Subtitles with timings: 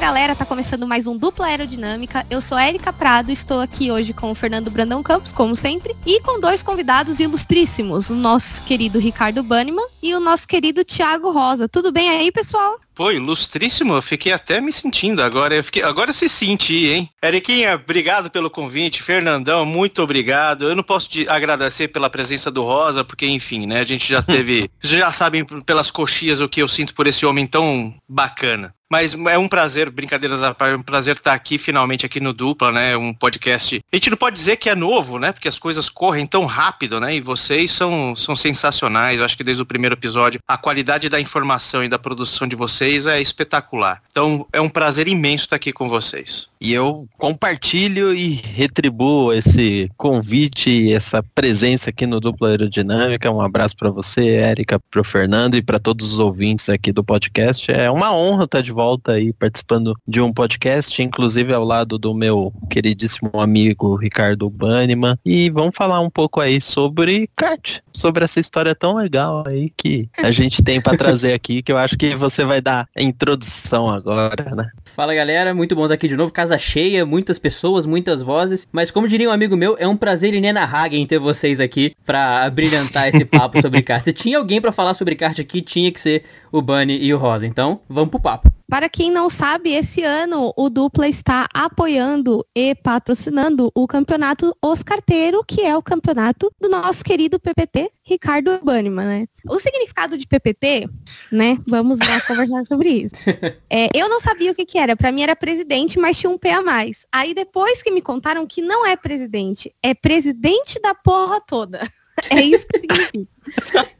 [0.00, 2.24] galera, tá começando mais um Dupla Aerodinâmica.
[2.30, 6.22] Eu sou Érica Prado, estou aqui hoje com o Fernando Brandão Campos, como sempre, e
[6.22, 11.68] com dois convidados ilustríssimos, o nosso querido Ricardo Banniman e o nosso querido Thiago Rosa.
[11.68, 12.80] Tudo bem aí, pessoal?
[12.94, 15.54] Pô, ilustríssimo, eu fiquei até me sentindo agora.
[15.54, 17.10] Eu fiquei, agora se senti, hein?
[17.22, 19.02] Eriquinha, obrigado pelo convite.
[19.02, 20.68] Fernandão, muito obrigado.
[20.68, 23.80] Eu não posso te agradecer pela presença do Rosa, porque, enfim, né?
[23.80, 24.70] A gente já teve.
[24.82, 28.74] já sabem pelas coxias o que eu sinto por esse homem tão bacana.
[28.90, 32.32] Mas é um prazer, brincadeiras à parte, é um prazer estar aqui finalmente aqui no
[32.32, 32.96] Dupla, né?
[32.96, 33.80] Um podcast.
[33.92, 35.30] A gente não pode dizer que é novo, né?
[35.30, 37.14] Porque as coisas correm tão rápido, né?
[37.14, 39.20] E vocês são, são sensacionais.
[39.20, 42.56] Eu acho que desde o primeiro episódio, a qualidade da informação e da produção de
[42.56, 44.02] vocês é espetacular.
[44.10, 46.49] Então é um prazer imenso estar aqui com vocês.
[46.62, 53.30] E eu compartilho e retribuo esse convite, essa presença aqui no Dupla Aerodinâmica.
[53.30, 57.02] Um abraço para você, Érica, para o Fernando e para todos os ouvintes aqui do
[57.02, 57.72] podcast.
[57.72, 62.12] É uma honra estar de volta aí participando de um podcast, inclusive ao lado do
[62.12, 65.16] meu queridíssimo amigo Ricardo Banniman.
[65.24, 70.10] E vamos falar um pouco aí sobre kart, sobre essa história tão legal aí que
[70.18, 73.88] a gente tem para trazer aqui, que eu acho que você vai dar a introdução
[73.88, 74.70] agora, né?
[74.94, 76.30] Fala galera, muito bom estar aqui de novo.
[76.50, 78.66] Casa cheia, muitas pessoas, muitas vozes.
[78.72, 83.06] Mas como diria um amigo meu, é um prazer inenarrável ter vocês aqui para brilhantar
[83.08, 84.04] esse papo sobre kart.
[84.04, 87.18] Se tinha alguém para falar sobre kart aqui, tinha que ser o Bunny e o
[87.18, 87.46] Rosa.
[87.46, 88.59] Então, vamos pro papo.
[88.70, 95.42] Para quem não sabe, esse ano o Dupla está apoiando e patrocinando o campeonato Oscarteiro,
[95.44, 99.26] que é o campeonato do nosso querido PPT, Ricardo Banniman, né?
[99.48, 100.88] O significado de PPT,
[101.32, 101.58] né?
[101.66, 103.14] Vamos lá conversar sobre isso.
[103.72, 104.96] É, eu não sabia o que, que era.
[104.96, 107.06] Para mim era presidente, mas tinha um P a mais.
[107.12, 111.80] Aí depois que me contaram que não é presidente, é presidente da porra toda.
[112.28, 113.30] É isso que significa.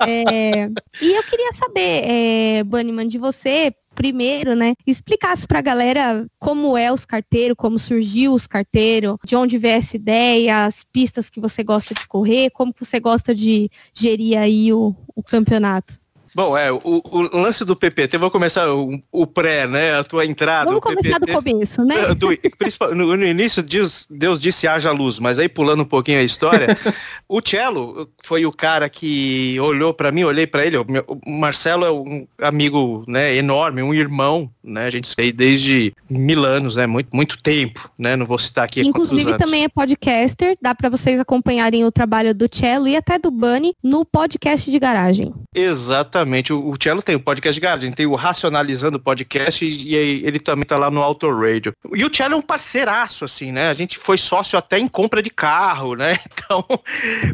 [0.07, 0.69] É,
[1.01, 6.91] e eu queria saber, é, Bunnyman, de você, primeiro, né, explicasse pra galera como é
[6.91, 11.63] os carteiros, como surgiu os carteiros, de onde veio essa ideia, as pistas que você
[11.63, 16.01] gosta de correr, como você gosta de gerir aí o, o campeonato.
[16.35, 19.99] Bom, é, o, o, lance do PPT, vou começar o, o, pré, né?
[19.99, 20.67] A tua entrada.
[20.67, 22.15] Vamos começar PPT, do começo, né?
[22.15, 22.29] Do,
[22.95, 26.79] no, no, início diz, Deus disse haja luz, mas aí pulando um pouquinho a história,
[27.29, 30.87] o Cello foi o cara que olhou para mim, olhei para ele, o,
[31.27, 34.87] Marcelo é um amigo, né, enorme, um irmão, né?
[34.87, 36.87] A gente fez desde mil anos, né?
[36.87, 38.15] Muito, muito tempo, né?
[38.15, 38.83] Não vou citar aqui.
[38.83, 43.33] Inclusive também é podcaster, dá para vocês acompanharem o trabalho do Cello e até do
[43.33, 45.35] Bunny no podcast de garagem.
[45.53, 46.53] Exatamente Exatamente.
[46.53, 50.39] O, o Cello tem o podcast de garagem, tem o Racionalizando Podcast e, e ele
[50.39, 51.73] também tá lá no Auto Radio.
[51.95, 53.71] E o Cello é um parceiraço, assim, né?
[53.71, 56.19] A gente foi sócio até em compra de carro, né?
[56.51, 56.65] Então,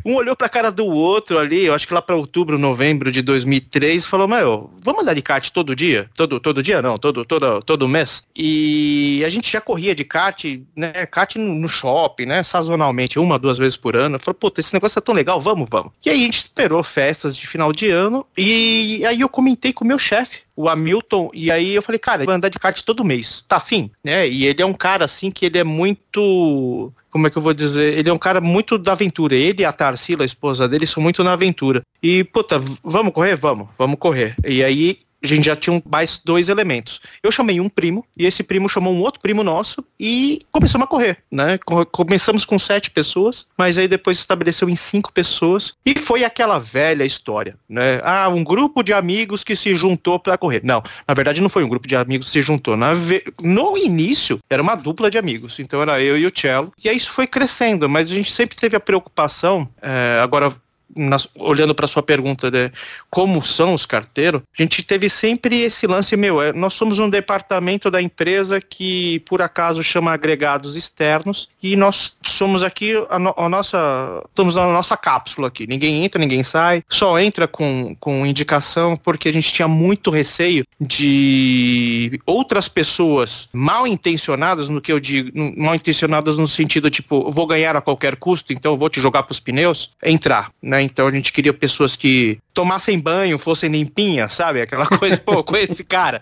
[0.04, 3.22] um olhou pra cara do outro ali, eu acho que lá para outubro, novembro de
[3.22, 6.10] 2003, e falou, meu, vamos andar de kart todo dia?
[6.14, 8.24] Todo, todo dia não, todo, todo, todo mês.
[8.34, 11.06] E a gente já corria de kart, né?
[11.06, 12.42] Kart no shopping, né?
[12.42, 14.18] Sazonalmente, uma, duas vezes por ano.
[14.18, 15.92] Falou, puta, esse negócio é tão legal, vamos, vamos.
[16.04, 19.72] E aí a gente esperou festas de final de ano e e aí eu comentei
[19.72, 22.80] com o meu chefe, o Hamilton, e aí eu falei, cara, vai andar de kart
[22.82, 23.90] todo mês, tá afim?
[24.02, 24.28] Né?
[24.28, 27.54] E ele é um cara assim que ele é muito como é que eu vou
[27.54, 27.96] dizer?
[27.96, 29.34] Ele é um cara muito da aventura.
[29.34, 31.80] Ele e a Tarsila, a esposa dele, são muito na aventura.
[32.02, 33.36] E, puta, vamos correr?
[33.36, 34.36] Vamos, vamos correr.
[34.44, 37.00] E aí a gente já tinha mais dois elementos.
[37.22, 40.88] Eu chamei um primo, e esse primo chamou um outro primo nosso, e começamos a
[40.88, 41.58] correr, né?
[41.90, 47.04] Começamos com sete pessoas, mas aí depois estabeleceu em cinco pessoas, e foi aquela velha
[47.04, 48.00] história, né?
[48.02, 50.60] Ah, um grupo de amigos que se juntou para correr.
[50.64, 52.76] Não, na verdade não foi um grupo de amigos que se juntou.
[52.76, 53.24] Na ve...
[53.40, 56.96] No início, era uma dupla de amigos, então era eu e o Cello, e aí
[56.96, 60.54] isso foi crescendo, mas a gente sempre teve a preocupação, é, agora
[60.94, 62.70] na, olhando para sua pergunta de
[63.10, 66.40] como são os carteiros, a gente teve sempre esse lance meu.
[66.40, 72.16] É, nós somos um departamento da empresa que por acaso chama agregados externos e nós
[72.22, 75.66] somos aqui a, no, a nossa estamos na nossa cápsula aqui.
[75.66, 80.64] Ninguém entra, ninguém sai, só entra com, com indicação porque a gente tinha muito receio
[80.80, 87.46] de outras pessoas mal intencionadas no que eu digo, mal intencionadas no sentido tipo, vou
[87.46, 90.75] ganhar a qualquer custo, então vou te jogar para os pneus, entrar, né?
[90.76, 90.82] Né?
[90.82, 94.60] Então a gente queria pessoas que tomassem banho, fossem limpinhas, sabe?
[94.60, 96.20] Aquela coisa, pô, com esse cara.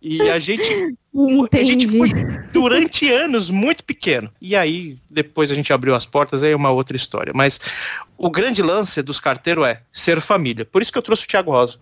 [0.00, 0.94] E a gente,
[1.50, 2.10] a gente foi
[2.52, 4.30] durante anos muito pequeno.
[4.38, 7.32] E aí, depois a gente abriu as portas, aí é uma outra história.
[7.34, 7.58] Mas
[8.18, 10.66] o grande lance dos carteiros é ser família.
[10.66, 11.78] Por isso que eu trouxe o Thiago Rosa.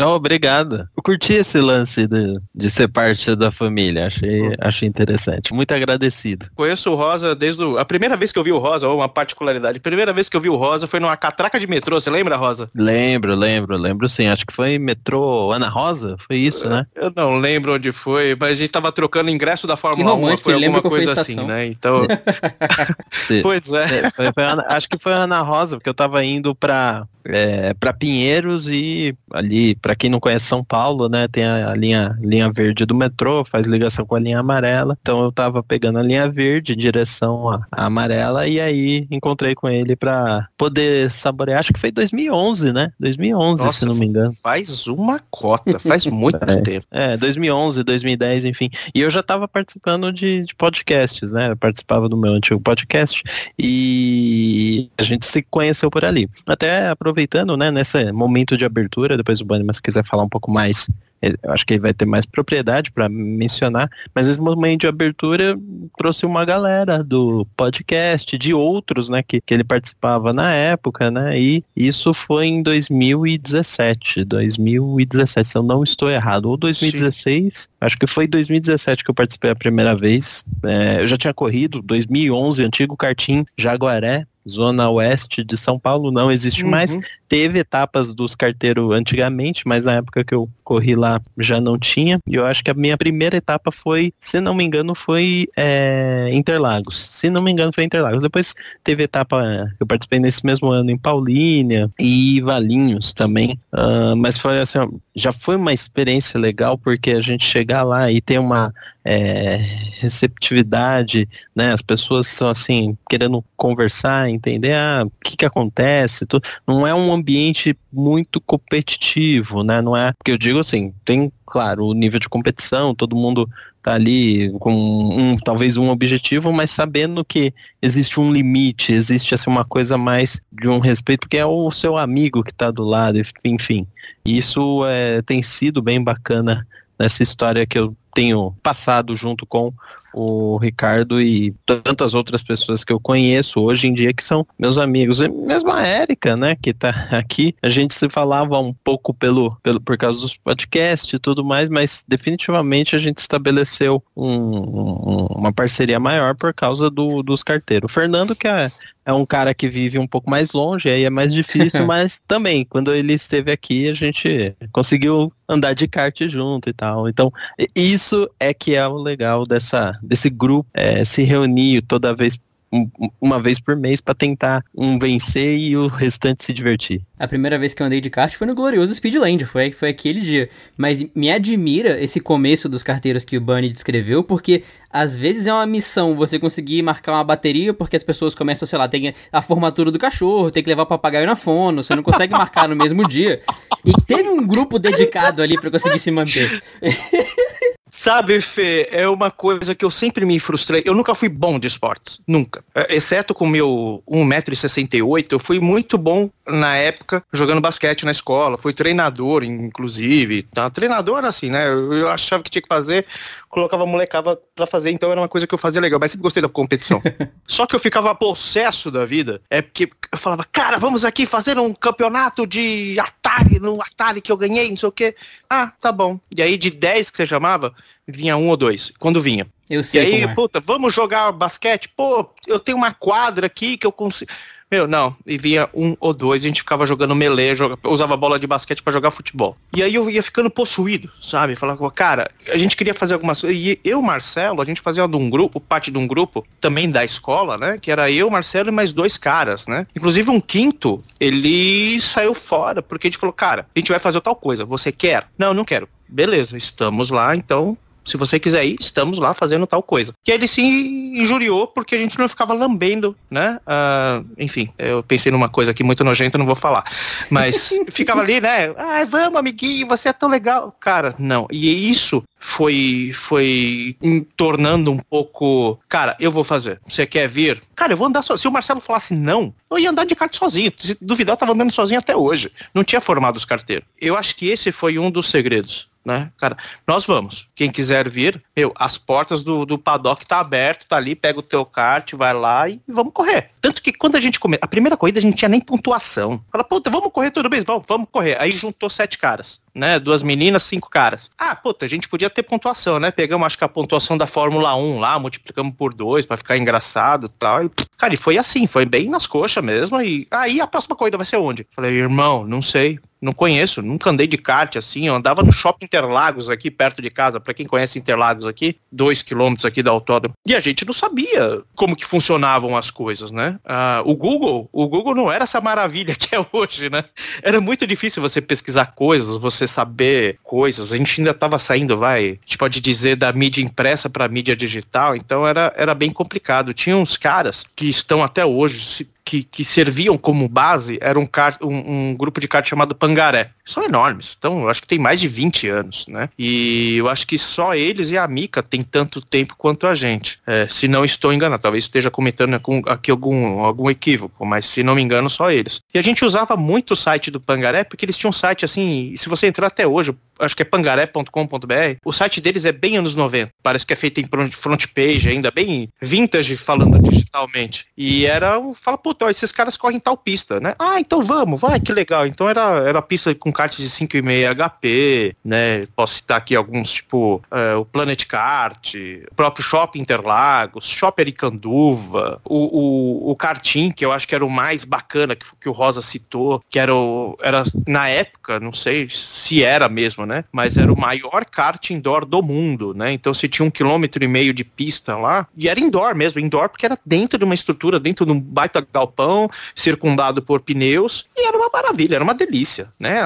[0.00, 0.88] Oh, obrigado.
[0.96, 4.06] Eu curti esse lance de, de ser parte da família.
[4.06, 5.52] Achei, achei interessante.
[5.52, 6.46] Muito agradecido.
[6.54, 9.08] Conheço o Rosa desde o, a primeira vez que eu vi o Rosa, ou uma
[9.08, 9.78] particularidade.
[9.78, 12.00] A primeira vez que eu vi o Rosa foi numa catraca de metrô.
[12.00, 12.70] Você lembra, Rosa?
[12.74, 14.26] Lembro, lembro, lembro sim.
[14.26, 16.16] Acho que foi metrô Ana Rosa.
[16.26, 16.86] Foi isso, né?
[16.94, 20.36] Eu não lembro onde foi, mas a gente tava trocando ingresso da Fórmula Que 1.
[20.38, 21.66] Foi alguma coisa assim, né?
[21.66, 22.06] Então,
[23.42, 23.84] pois é.
[23.84, 27.92] É, foi- foi acho que foi Ana Rosa, porque eu tava indo pra, é, pra
[27.92, 32.50] Pinheiros e ali, pra quem não conhece São Paulo, né, tem a, a linha, linha
[32.50, 34.96] verde do metrô, faz ligação com a linha amarela.
[35.00, 39.54] Então eu tava pegando a linha verde em direção à, à amarela e aí encontrei
[39.54, 41.60] com ele pra poder saborear.
[41.60, 42.90] Acho que foi 2011, né?
[42.98, 44.34] 2011, Nossa, se não me engano.
[44.42, 46.60] Faz uma cota, faz muito É.
[46.60, 46.86] tempo.
[46.90, 48.70] É, 2011, 2010, enfim.
[48.94, 51.50] E eu já estava participando de, de podcasts, né?
[51.50, 53.22] Eu participava do meu antigo podcast
[53.58, 56.28] e a gente se conheceu por ali.
[56.46, 60.50] Até aproveitando, né, nesse momento de abertura, depois o Bunnyman, se quiser falar um pouco
[60.50, 60.86] mais,
[61.20, 65.58] eu acho que ele vai ter mais propriedade para mencionar, mas esse momento de abertura
[65.96, 71.38] trouxe uma galera do podcast, de outros, né, que, que ele participava na época, né,
[71.38, 78.06] e isso foi em 2017, 2017, se eu não estou errado, ou 2016, acho que
[78.06, 82.96] foi 2017 que eu participei a primeira vez, É, eu já tinha corrido, 2011, antigo
[82.96, 87.02] karting, Jaguaré, Zona Oeste de São Paulo, não existe mais, Uhum.
[87.28, 92.18] teve etapas dos carteiros antigamente, mas na época que eu corri lá já não tinha.
[92.26, 96.28] E eu acho que a minha primeira etapa foi, se não me engano, foi é,
[96.32, 96.98] Interlagos.
[97.06, 98.22] Se não me engano, foi Interlagos.
[98.22, 98.54] Depois
[98.84, 103.58] teve etapa, eu participei nesse mesmo ano em Paulínia e Valinhos também.
[103.72, 108.10] Ah, mas foi assim, ó, já foi uma experiência legal porque a gente chegar lá
[108.10, 108.72] e ter uma
[109.10, 109.56] é,
[110.00, 111.26] receptividade,
[111.56, 111.72] né?
[111.72, 116.92] As pessoas são assim, querendo conversar, entender ah, o que, que acontece, tudo não é
[116.94, 119.80] um ambiente muito competitivo, né?
[119.80, 123.48] Não é, porque eu digo assim, tem, claro, o nível de competição, todo mundo
[123.82, 129.48] tá ali com um, talvez um objetivo, mas sabendo que existe um limite, existe assim
[129.48, 133.18] uma coisa mais de um respeito, porque é o seu amigo que tá do lado,
[133.42, 133.86] enfim.
[134.22, 136.66] Isso é, tem sido bem bacana
[136.98, 139.72] nessa história que eu tenho passado junto com
[140.12, 144.78] o Ricardo e tantas outras pessoas que eu conheço hoje em dia que são meus
[144.78, 145.20] amigos.
[145.20, 149.56] E mesmo a Érica, né, que tá aqui, a gente se falava um pouco pelo,
[149.62, 155.26] pelo por causa dos podcasts e tudo mais, mas definitivamente a gente estabeleceu um- um-
[155.26, 157.90] uma parceria maior por causa do, dos carteiros.
[157.90, 158.70] O Fernando, que é,
[159.04, 162.64] é um cara que vive um pouco mais longe, aí é mais difícil, mas também,
[162.64, 167.08] quando ele esteve aqui, a gente conseguiu andar de kart junto e tal.
[167.08, 167.32] Então,
[167.74, 172.38] isso é que é o legal dessa, desse grupo, é, se reunir toda vez,
[172.70, 172.88] um-
[173.20, 177.00] uma vez por mês para tentar um vencer e o restante se divertir.
[177.18, 180.20] A primeira vez que eu andei de kart foi no glorioso Speedland, foi, foi aquele
[180.20, 180.50] dia.
[180.76, 185.52] Mas me admira esse começo dos carteiros que o Bunny descreveu, porque às vezes é
[185.52, 189.42] uma missão você conseguir marcar uma bateria, porque as pessoas começam, sei lá, tem a
[189.42, 192.76] formatura do cachorro, tem que levar o papagaio na fono, você não consegue marcar no
[192.76, 193.40] mesmo dia.
[193.84, 196.62] E teve um grupo dedicado ali pra conseguir se manter.
[197.90, 200.82] Sabe, Fê, é uma coisa que eu sempre me frustrei.
[200.84, 202.64] Eu nunca fui bom de esportes, nunca.
[202.74, 208.10] É, Exceto com o meu 1,68m, eu fui muito bom na época jogando basquete na
[208.10, 208.58] escola.
[208.58, 210.44] Fui treinador, inclusive.
[210.44, 210.68] Tá?
[210.70, 211.68] Treinador, assim, né?
[211.68, 213.06] Eu, achava que tinha que fazer,
[213.48, 215.98] colocava a molecada pra fazer, então era uma coisa que eu fazia legal.
[216.00, 217.00] Mas sempre gostei da competição.
[217.46, 219.40] Só que eu ficava possesso da vida.
[219.50, 224.32] É porque eu falava, cara, vamos aqui fazer um campeonato de Atari, no Atari que
[224.32, 225.14] eu ganhei, não sei o quê.
[225.48, 226.18] Ah, tá bom.
[226.34, 227.74] E aí de 10 que você chamava,
[228.06, 228.92] vinha um ou dois.
[228.98, 229.46] Quando vinha.
[229.68, 230.34] Eu E sei aí, como é.
[230.34, 231.88] puta, vamos jogar basquete?
[231.88, 234.30] Pô, eu tenho uma quadra aqui que eu consigo.
[234.70, 235.16] Meu, não.
[235.26, 237.78] E vinha um ou dois, a gente ficava jogando melee, joga...
[237.84, 239.56] usava bola de basquete pra jogar futebol.
[239.74, 241.56] E aí eu ia ficando possuído, sabe?
[241.56, 243.58] Falava, cara, a gente queria fazer algumas coisas.
[243.58, 247.02] E eu, Marcelo, a gente fazia de um grupo, parte de um grupo, também da
[247.02, 247.78] escola, né?
[247.80, 249.86] Que era eu, Marcelo e mais dois caras, né?
[249.96, 254.20] Inclusive um quinto, ele saiu fora, porque a gente falou, cara, a gente vai fazer
[254.20, 254.66] tal coisa.
[254.66, 255.28] Você quer?
[255.38, 255.88] Não, não quero.
[256.08, 257.76] Beleza, estamos lá, então
[258.08, 260.12] se você quiser ir, estamos lá fazendo tal coisa.
[260.26, 263.60] E aí ele se injuriou porque a gente não ficava lambendo, né?
[263.66, 266.84] Ah, enfim, eu pensei numa coisa aqui muito nojenta, não vou falar.
[267.28, 268.70] Mas ficava ali, né?
[268.76, 270.74] Ah, vamos, amiguinho, você é tão legal.
[270.80, 271.46] Cara, não.
[271.50, 273.96] E isso foi foi
[274.36, 276.80] tornando um pouco, cara, eu vou fazer.
[276.88, 277.62] Você quer vir?
[277.76, 278.38] Cara, eu vou andar sozinho.
[278.42, 280.72] Se o Marcelo falasse não, eu ia andar de kart sozinho.
[280.78, 282.50] Se duvidar, eu tava andando sozinho até hoje.
[282.72, 283.86] Não tinha formado os carteiros.
[284.00, 286.32] Eu acho que esse foi um dos segredos né?
[286.38, 287.46] Cara, nós vamos.
[287.54, 291.42] Quem quiser vir, meu, as portas do, do paddock tá aberto, tá ali, pega o
[291.42, 293.50] teu kart, vai lá e vamos correr.
[293.60, 296.42] Tanto que quando a gente come, a primeira corrida a gente tinha nem pontuação.
[296.50, 298.40] Fala, puta, vamos correr tudo bem, vamos, vamos correr.
[298.40, 299.98] Aí juntou sete caras né?
[299.98, 301.30] Duas meninas, cinco caras.
[301.38, 303.10] Ah, puta, a gente podia ter pontuação, né?
[303.10, 307.26] Pegamos, acho que a pontuação da Fórmula 1 lá, multiplicamos por dois para ficar engraçado
[307.26, 307.64] e tal.
[307.64, 310.00] E, cara, e foi assim, foi bem nas coxas mesmo.
[310.02, 311.66] E aí a próxima corrida vai ser onde?
[311.74, 312.98] Falei, irmão, não sei.
[313.20, 315.08] Não conheço, nunca andei de kart assim.
[315.08, 317.40] Eu andava no Shopping Interlagos aqui perto de casa.
[317.40, 320.34] Para quem conhece Interlagos aqui, dois quilômetros aqui da autódromo.
[320.46, 323.58] E a gente não sabia como que funcionavam as coisas, né?
[323.64, 327.04] Ah, o Google, o Google não era essa maravilha que é hoje, né?
[327.42, 330.92] Era muito difícil você pesquisar coisas, você saber coisas.
[330.92, 334.56] A gente ainda estava saindo, vai, a gente pode dizer da mídia impressa para mídia
[334.56, 335.14] digital.
[335.14, 336.74] Então era, era bem complicado.
[336.74, 341.28] Tinha uns caras que estão até hoje que, que serviam como base era um,
[341.60, 343.50] um, um, grupo de kart chamado Pangaré.
[343.62, 346.30] São enormes, então eu acho que tem mais de 20 anos, né?
[346.38, 350.40] E eu acho que só eles e a Mica têm tanto tempo quanto a gente.
[350.46, 354.94] É, se não estou enganado, talvez esteja comentando aqui algum, algum equívoco, mas se não
[354.94, 355.82] me engano, só eles.
[355.92, 359.12] E a gente usava muito o site do Pangaré, porque eles tinham um site assim,
[359.14, 361.96] se você entrar até hoje, acho que é pangaré.com.br.
[362.04, 363.52] O site deles é bem anos 90.
[363.62, 367.86] Parece que é feito em front page ainda, bem vintage falando digitalmente.
[367.96, 370.74] E era, fala, puta, esses caras correm tal pista, né?
[370.78, 372.26] Ah, então vamos, vai, que legal.
[372.26, 375.86] Então era, era pista com kart de 5,5 HP, né?
[375.94, 378.94] Posso citar aqui alguns, tipo, é, o Planet Kart,
[379.30, 384.44] o próprio Shopping Interlagos, Shopper Icanduva, o, o, o Karting, que eu acho que era
[384.44, 388.72] o mais bacana que, que o Rosa citou, que era, o, era na época, não
[388.72, 390.44] sei se era mesmo, né?
[390.52, 393.12] Mas era o maior kart indoor do mundo, né?
[393.12, 396.68] Então você tinha um quilômetro e meio de pista lá, e era indoor mesmo, indoor
[396.68, 401.46] porque era dentro de uma estrutura, dentro de um baita galpão, circundado por pneus, e
[401.46, 403.18] era uma maravilha, era uma delícia, né?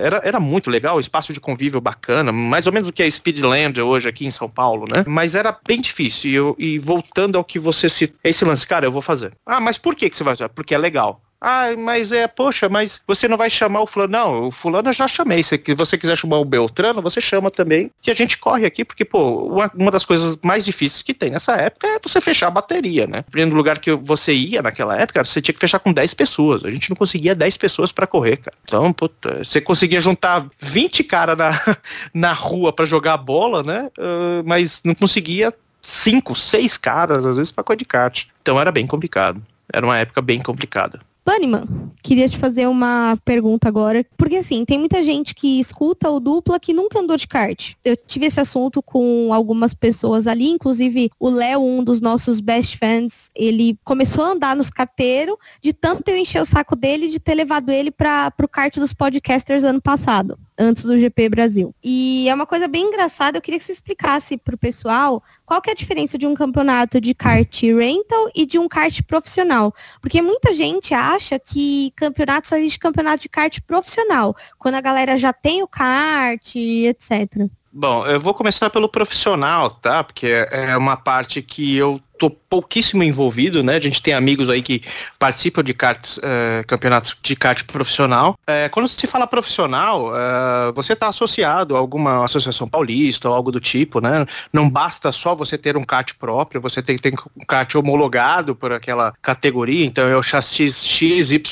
[0.00, 3.80] Era, era muito legal, espaço de convívio bacana, mais ou menos o que é Speedland
[3.80, 5.04] hoje aqui em São Paulo, né?
[5.06, 8.86] Mas era bem difícil, e, eu, e voltando ao que você citou, esse lance, cara,
[8.86, 9.32] eu vou fazer.
[9.44, 10.48] Ah, mas por que, que você vai fazer?
[10.48, 11.20] Porque é legal.
[11.46, 14.12] Ah, mas é, poxa, mas você não vai chamar o fulano.
[14.12, 15.42] Não, o fulano eu já chamei.
[15.42, 17.90] Se você quiser chamar o Beltrano, você chama também.
[18.00, 21.28] Que a gente corre aqui, porque, pô, uma, uma das coisas mais difíceis que tem
[21.28, 23.26] nessa época é você fechar a bateria, né?
[23.30, 26.64] Do lugar que você ia naquela época, você tinha que fechar com 10 pessoas.
[26.64, 28.56] A gente não conseguia 10 pessoas para correr, cara.
[28.64, 31.60] Então, puta, você conseguia juntar 20 caras na,
[32.14, 33.90] na rua para jogar bola, né?
[33.98, 38.24] Uh, mas não conseguia cinco, seis caras, às vezes, coisa de kart.
[38.40, 39.42] Então era bem complicado.
[39.70, 41.00] Era uma época bem complicada.
[41.26, 46.20] Bunnyman, queria te fazer uma pergunta agora, porque assim, tem muita gente que escuta o
[46.20, 47.72] dupla que nunca andou de kart.
[47.82, 52.76] Eu tive esse assunto com algumas pessoas ali, inclusive o Léo, um dos nossos best
[52.76, 57.18] fans, ele começou a andar nos carteiros de tanto eu encher o saco dele de
[57.18, 61.74] ter levado ele para o kart dos podcasters ano passado antes do GP Brasil.
[61.82, 65.60] E é uma coisa bem engraçada, eu queria que você explicasse para o pessoal qual
[65.60, 69.74] que é a diferença de um campeonato de kart rental e de um kart profissional.
[70.00, 75.16] Porque muita gente acha que campeonato só existe campeonato de kart profissional, quando a galera
[75.16, 77.48] já tem o kart, etc.
[77.76, 80.04] Bom, eu vou começar pelo profissional, tá?
[80.04, 83.76] Porque é uma parte que eu tô pouquíssimo envolvido, né?
[83.76, 84.82] A gente tem amigos aí que
[85.18, 88.38] participam de karts, é, campeonatos de kart profissional.
[88.46, 93.52] É, quando se fala profissional, é, você está associado a alguma associação paulista ou algo
[93.52, 94.26] do tipo, né?
[94.52, 98.54] Não basta só você ter um kart próprio, você tem que ter um kart homologado
[98.54, 99.84] por aquela categoria.
[99.84, 101.44] Então é o chassi XYZ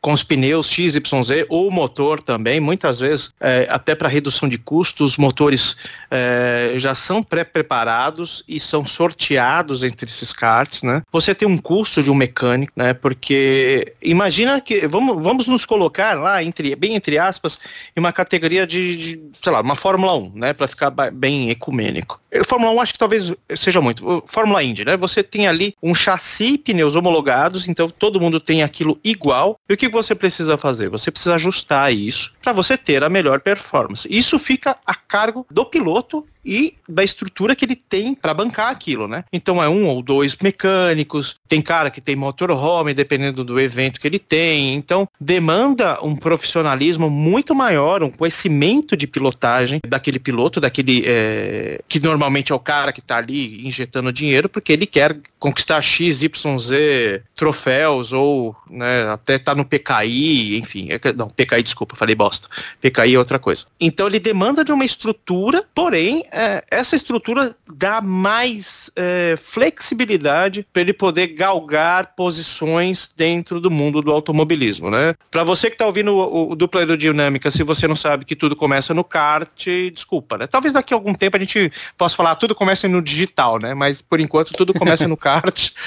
[0.00, 2.60] com os pneus XYZ ou o motor também.
[2.60, 3.32] Muitas vezes,
[3.68, 5.76] até para redução de custos, os motores
[6.10, 11.02] é, já são pré-preparados e são sorteados entre esses karts, né?
[11.12, 12.94] Você tem um custo de um mecânico, né?
[12.94, 17.58] Porque imagina que vamos, vamos nos colocar lá entre bem entre aspas
[17.96, 22.20] em uma categoria de, de sei lá, uma Fórmula 1, né, para ficar bem ecumênico.
[22.44, 24.22] Fórmula 1 acho que talvez seja muito.
[24.26, 24.96] Fórmula Indy, né?
[24.96, 29.58] Você tem ali um chassi e pneus homologados, então todo mundo tem aquilo igual.
[29.68, 30.88] E o que você precisa fazer?
[30.90, 34.06] Você precisa ajustar isso para você ter a melhor performance.
[34.10, 36.35] Isso fica a cargo do piloto surtout.
[36.46, 39.24] E da estrutura que ele tem para bancar aquilo, né?
[39.32, 44.06] Então é um ou dois mecânicos, tem cara que tem motorhome, dependendo do evento que
[44.06, 44.74] ele tem.
[44.74, 51.98] Então demanda um profissionalismo muito maior, um conhecimento de pilotagem daquele piloto, daquele é, que
[51.98, 56.58] normalmente é o cara que está ali injetando dinheiro, porque ele quer conquistar X, Y,
[56.58, 60.88] Z troféus ou né, até tá no PKI, enfim.
[60.90, 62.48] É não, PKI, desculpa, falei bosta.
[62.80, 63.64] PKI é outra coisa.
[63.80, 70.82] Então ele demanda de uma estrutura, porém é, essa estrutura dá mais é, flexibilidade para
[70.82, 75.14] ele poder galgar posições dentro do mundo do automobilismo, né?
[75.30, 78.54] Para você que está ouvindo o, o dupla aerodinâmica, se você não sabe que tudo
[78.54, 80.46] começa no kart, desculpa, né?
[80.46, 83.72] Talvez daqui a algum tempo a gente possa falar tudo começa no digital, né?
[83.72, 85.70] Mas por enquanto tudo começa no kart.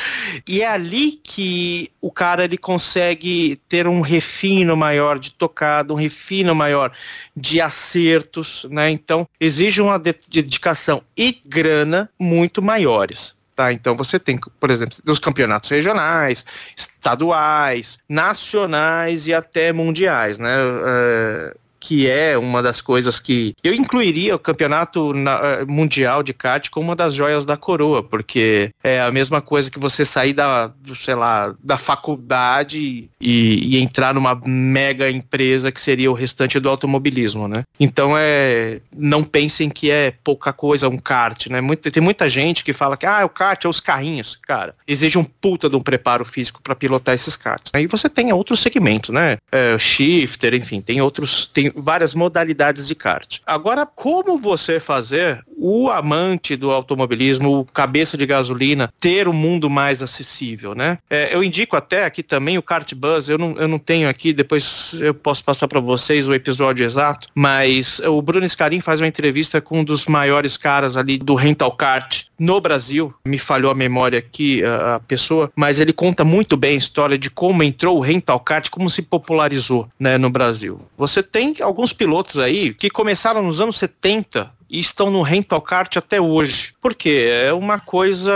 [0.47, 5.97] E é ali que o cara ele consegue ter um refino maior de tocada, um
[5.97, 6.91] refino maior
[7.35, 8.89] de acertos, né?
[8.89, 9.99] Então exige uma
[10.41, 13.37] dedicação e grana muito maiores.
[13.55, 16.45] Tá, então você tem, por exemplo, os campeonatos regionais,
[16.77, 20.55] estaduais, nacionais e até mundiais, né?
[20.87, 26.69] É, que é uma das coisas que eu incluiria o campeonato eh, mundial de kart
[26.69, 30.71] como uma das joias da coroa, porque é a mesma coisa que você sair da,
[30.99, 36.69] sei lá, da faculdade e, e entrar numa mega empresa que seria o restante do
[36.69, 37.63] automobilismo, né?
[37.79, 41.61] Então é, não pensem que é pouca coisa um kart, né?
[41.61, 44.75] Muito, tem muita gente que fala que ah, o kart é os carrinhos, cara.
[44.87, 47.71] Exige um puta de um preparo físico para pilotar esses karts.
[47.73, 49.37] Aí você tem outros segmentos, né?
[49.51, 53.39] É, shifter, enfim, tem outros, tem várias modalidades de kart.
[53.45, 59.69] Agora, como você fazer o amante do automobilismo, o cabeça de gasolina, ter um mundo
[59.69, 60.97] mais acessível, né?
[61.09, 64.31] É, eu indico até aqui também o Kart Buzz, eu não, eu não tenho aqui,
[64.31, 69.07] depois eu posso passar para vocês o episódio exato, mas o Bruno Scarin faz uma
[69.07, 73.75] entrevista com um dos maiores caras ali do rental kart no Brasil, me falhou a
[73.75, 77.97] memória aqui a, a pessoa, mas ele conta muito bem a história de como entrou
[77.97, 80.79] o rental kart, como se popularizou, né, no Brasil.
[80.97, 85.97] Você tem alguns pilotos aí que começaram nos anos 70 e estão no rental kart
[85.97, 86.73] até hoje.
[86.81, 87.29] Por quê?
[87.45, 88.31] É uma coisa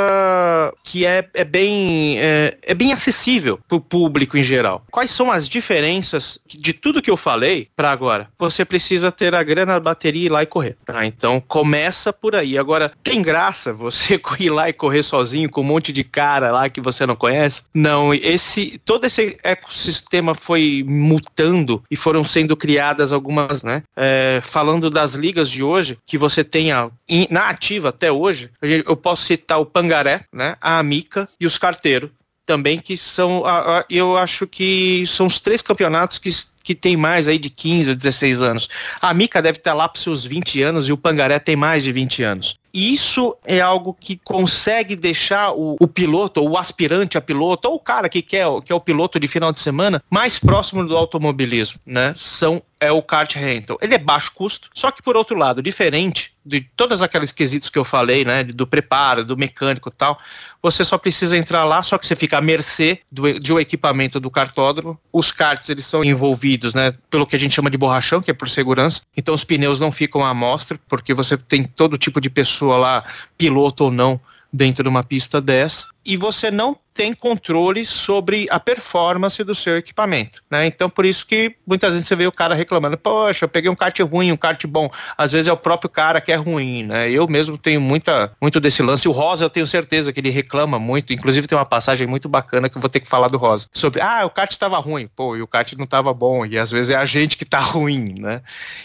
[0.84, 4.84] que é, é bem, é, é bem acessível para o público em geral.
[4.92, 8.30] Quais são as diferenças de tudo que eu falei para agora?
[8.38, 10.78] Você precisa ter a grana, a bateria e ir lá e correr.
[10.86, 11.06] Tá?
[11.06, 12.58] Então começa por aí.
[12.58, 16.70] Agora, tem graça você ir lá e correr sozinho com um monte de cara lá
[16.70, 17.64] que você não conhece?
[17.74, 23.84] Não, esse todo esse ecossistema foi mutando e foram sendo criadas algumas, né?
[23.96, 26.90] É, falando das ligas de hoje, que você tenha
[27.30, 32.10] na ativa até hoje, eu posso citar o Pangaré, né, a Amica e os Carteiros
[32.46, 33.44] também que são,
[33.90, 36.30] eu acho que são os três campeonatos que
[36.64, 38.70] que tem mais aí de 15 ou 16 anos.
[39.02, 41.92] A Mica deve estar lá para seus 20 anos e o Pangaré tem mais de
[41.92, 42.58] 20 anos.
[42.74, 47.76] Isso é algo que consegue deixar o, o, piloto, ou o aspirante a piloto, ou
[47.76, 50.98] o cara que quer, que é o piloto de final de semana, mais próximo do
[50.98, 52.14] automobilismo, né?
[52.18, 53.78] São é o kart rental.
[53.82, 57.80] Ele é baixo custo, só que por outro lado, diferente de todas aquelas quesitos que
[57.80, 60.20] eu falei, né, do preparo, do mecânico e tal,
[60.62, 64.20] você só precisa entrar lá, só que você fica à mercê do, de um equipamento
[64.20, 65.00] do cartódromo.
[65.12, 68.34] Os karts, eles são envolvidos, né, pelo que a gente chama de borrachão, que é
[68.34, 69.02] por segurança.
[69.16, 73.04] Então os pneus não ficam à mostra, porque você tem todo tipo de pessoa lá,
[73.38, 74.20] piloto ou não,
[74.52, 79.78] dentro de uma pista dessa e você não tem controle sobre a performance do seu
[79.78, 80.68] equipamento, né?
[80.68, 83.76] Então por isso que muitas vezes você vê o cara reclamando, poxa, eu peguei um
[83.76, 84.92] kart ruim, um kart bom.
[85.18, 87.10] Às vezes é o próprio cara que é ruim, né?
[87.10, 89.08] Eu mesmo tenho muita, muito desse lance.
[89.08, 91.14] O Rosa eu tenho certeza que ele reclama muito.
[91.14, 94.00] Inclusive tem uma passagem muito bacana que eu vou ter que falar do Rosa sobre,
[94.02, 96.92] ah, o kart estava ruim, pô, e o kart não estava bom e às vezes
[96.92, 98.42] é a gente que está ruim, né?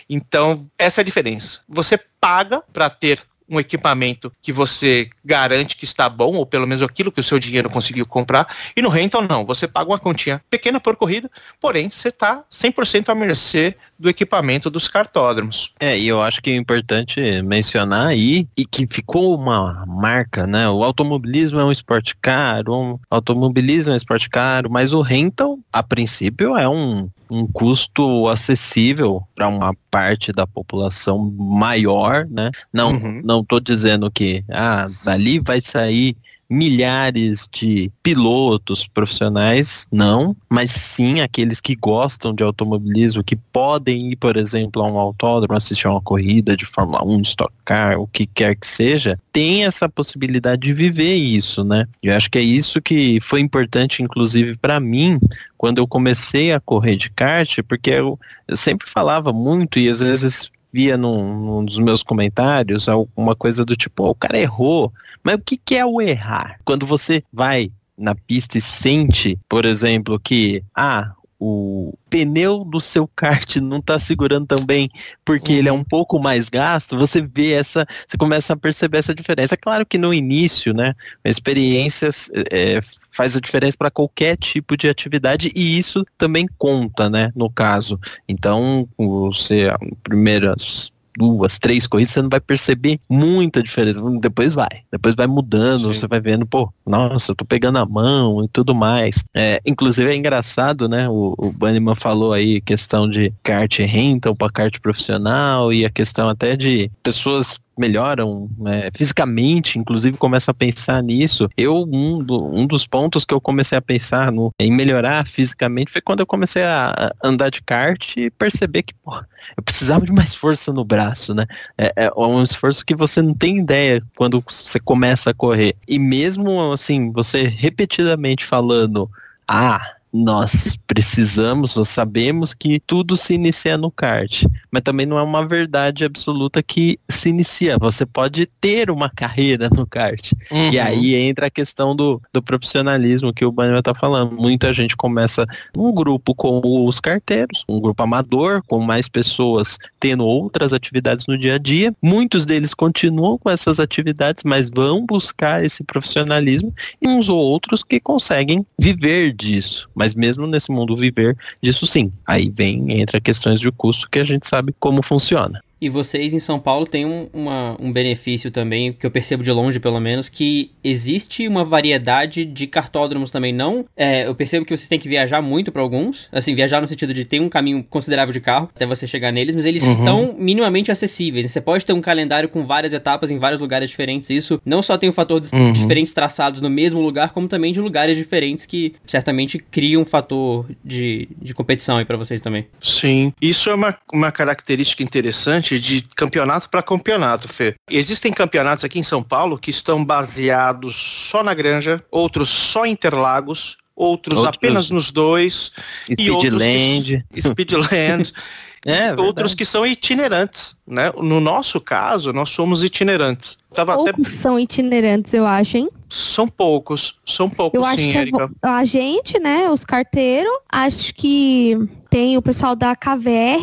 [0.08, 1.60] Então essa é a diferença.
[1.68, 6.82] Você paga para ter um equipamento que você garante que está bom, ou pelo menos
[6.82, 10.42] aquilo que o seu dinheiro conseguiu comprar, e no rental não, você paga uma continha
[10.50, 11.30] pequena por corrida,
[11.61, 15.72] porém você está 100% à mercê do equipamento dos cartódromos.
[15.80, 20.68] É, e eu acho que é importante mencionar aí, e que ficou uma marca, né,
[20.68, 25.58] o automobilismo é um esporte caro, o automobilismo é um esporte caro, mas o rental,
[25.72, 32.50] a princípio, é um um custo acessível para uma parte da população maior, né?
[32.72, 33.20] Não, uhum.
[33.22, 36.16] não tô dizendo que ah, dali vai sair
[36.48, 44.16] milhares de pilotos profissionais, não, mas sim aqueles que gostam de automobilismo, que podem ir,
[44.16, 48.06] por exemplo, a um autódromo, assistir a uma corrida de Fórmula 1, Stock Car, o
[48.06, 51.87] que quer que seja, tem essa possibilidade de viver isso, né?
[52.02, 55.18] Eu acho que é isso que foi importante, inclusive, para mim,
[55.56, 60.00] quando eu comecei a correr de kart, porque eu, eu sempre falava muito e às
[60.00, 64.92] vezes via num, num, dos meus comentários alguma coisa do tipo, oh, o cara errou.
[65.22, 66.59] Mas o que, que é o errar?
[66.64, 73.07] Quando você vai na pista e sente, por exemplo, que ah, o pneu do seu
[73.07, 74.90] kart não está segurando tão bem
[75.24, 75.59] porque uhum.
[75.59, 79.55] ele é um pouco mais gasto, você vê essa, você começa a perceber essa diferença.
[79.55, 84.88] É claro que no início, né, experiências é, faz a diferença para qualquer tipo de
[84.88, 87.98] atividade e isso também conta, né, no caso.
[88.29, 89.68] Então, você
[90.03, 94.00] primeiras duas, três corridas, você não vai perceber muita diferença.
[94.20, 94.68] Depois vai.
[94.90, 96.00] Depois vai mudando, Sim.
[96.00, 99.24] você vai vendo, pô, nossa, eu tô pegando a mão e tudo mais.
[99.35, 101.09] É, inclusive é engraçado, né?
[101.09, 106.28] O, o Banniman falou aí questão de kart rental para kart profissional e a questão
[106.28, 111.48] até de pessoas melhoram é, fisicamente, inclusive começam a pensar nisso.
[111.56, 115.92] Eu, um, do, um dos pontos que eu comecei a pensar no, em melhorar fisicamente
[115.92, 119.16] foi quando eu comecei a andar de kart e perceber que, pô,
[119.56, 121.46] eu precisava de mais força no braço, né?
[121.76, 125.74] É, é um esforço que você não tem ideia quando você começa a correr.
[125.86, 129.08] E mesmo assim, você repetidamente falando,
[129.46, 129.80] ah,
[130.12, 135.46] nós precisamos, nós sabemos que tudo se inicia no kart, mas também não é uma
[135.46, 137.78] verdade absoluta que se inicia.
[137.78, 140.32] Você pode ter uma carreira no kart.
[140.50, 140.70] Uhum.
[140.70, 144.32] E aí entra a questão do, do profissionalismo que o Banho está falando.
[144.32, 150.24] Muita gente começa um grupo com os carteiros, um grupo amador, com mais pessoas tendo
[150.24, 151.94] outras atividades no dia a dia.
[152.02, 157.82] Muitos deles continuam com essas atividades, mas vão buscar esse profissionalismo e uns ou outros
[157.82, 159.88] que conseguem viver disso.
[159.98, 162.12] Mas mesmo nesse mundo viver disso sim.
[162.24, 165.61] Aí vem, entra questões de custo que a gente sabe como funciona.
[165.80, 169.50] E vocês em São Paulo têm um, uma, um benefício também, que eu percebo de
[169.50, 173.52] longe pelo menos, que existe uma variedade de cartódromos também.
[173.52, 176.88] Não, é, eu percebo que vocês têm que viajar muito para alguns, assim, viajar no
[176.88, 179.92] sentido de ter um caminho considerável de carro até você chegar neles, mas eles uhum.
[179.92, 181.50] estão minimamente acessíveis.
[181.50, 184.30] Você pode ter um calendário com várias etapas em vários lugares diferentes.
[184.30, 185.72] Isso não só tem o fator de uhum.
[185.72, 190.66] diferentes traçados no mesmo lugar, como também de lugares diferentes que certamente criam um fator
[190.84, 192.66] de, de competição aí para vocês também.
[192.80, 197.74] Sim, isso é uma, uma característica interessante de campeonato para campeonato, Fê.
[197.90, 202.92] Existem campeonatos aqui em São Paulo que estão baseados só na Granja, outros só em
[202.92, 205.72] Interlagos, outros, outros apenas nos dois
[206.09, 208.33] e outros que, Speedland
[208.87, 211.12] é, outros que são itinerantes, né?
[211.16, 213.59] No nosso caso, nós somos itinerantes.
[213.74, 214.38] Tava poucos até...
[214.38, 215.88] são itinerantes, eu acho, hein?
[216.09, 218.50] São poucos, são poucos, eu acho sim, que Erika.
[218.62, 221.76] A gente, né, os carteiros, acho que
[222.09, 223.62] tem o pessoal da KVR,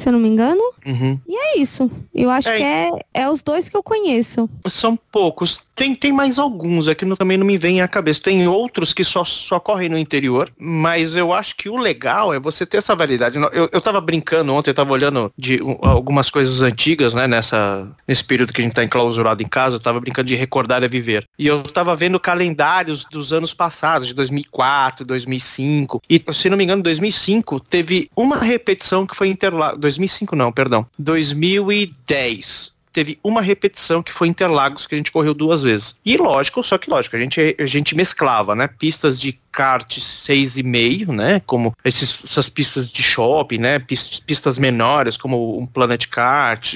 [0.00, 0.62] se eu não me engano.
[0.84, 1.18] Uhum.
[1.26, 1.90] E é isso.
[2.14, 4.48] Eu acho é, que é, é os dois que eu conheço.
[4.66, 5.62] São poucos.
[5.80, 8.20] Tem, tem mais alguns, é que não, também não me vem à cabeça.
[8.20, 12.38] Tem outros que só, só correm no interior, mas eu acho que o legal é
[12.38, 13.38] você ter essa variedade.
[13.38, 18.22] Eu, eu tava brincando ontem, eu tava olhando de algumas coisas antigas, né, nessa, nesse
[18.22, 21.24] período que a gente tá enclausurado em casa, eu tava brincando de recordar é viver.
[21.38, 26.02] E eu tava vendo calendários dos anos passados, de 2004, 2005.
[26.10, 29.80] E, se não me engano, 2005 teve uma repetição que foi Interlagos.
[29.80, 30.86] 2005 não, perdão.
[30.98, 35.96] 2010 teve uma repetição que foi Interlagos, que a gente correu duas vezes.
[36.04, 38.68] E lógico, só que lógico, a gente, a gente mesclava, né?
[38.68, 41.40] Pistas de kart 6,5, né?
[41.46, 43.78] Como esses, essas pistas de shopping, né?
[43.78, 46.74] Pistas menores, como um Planet Kart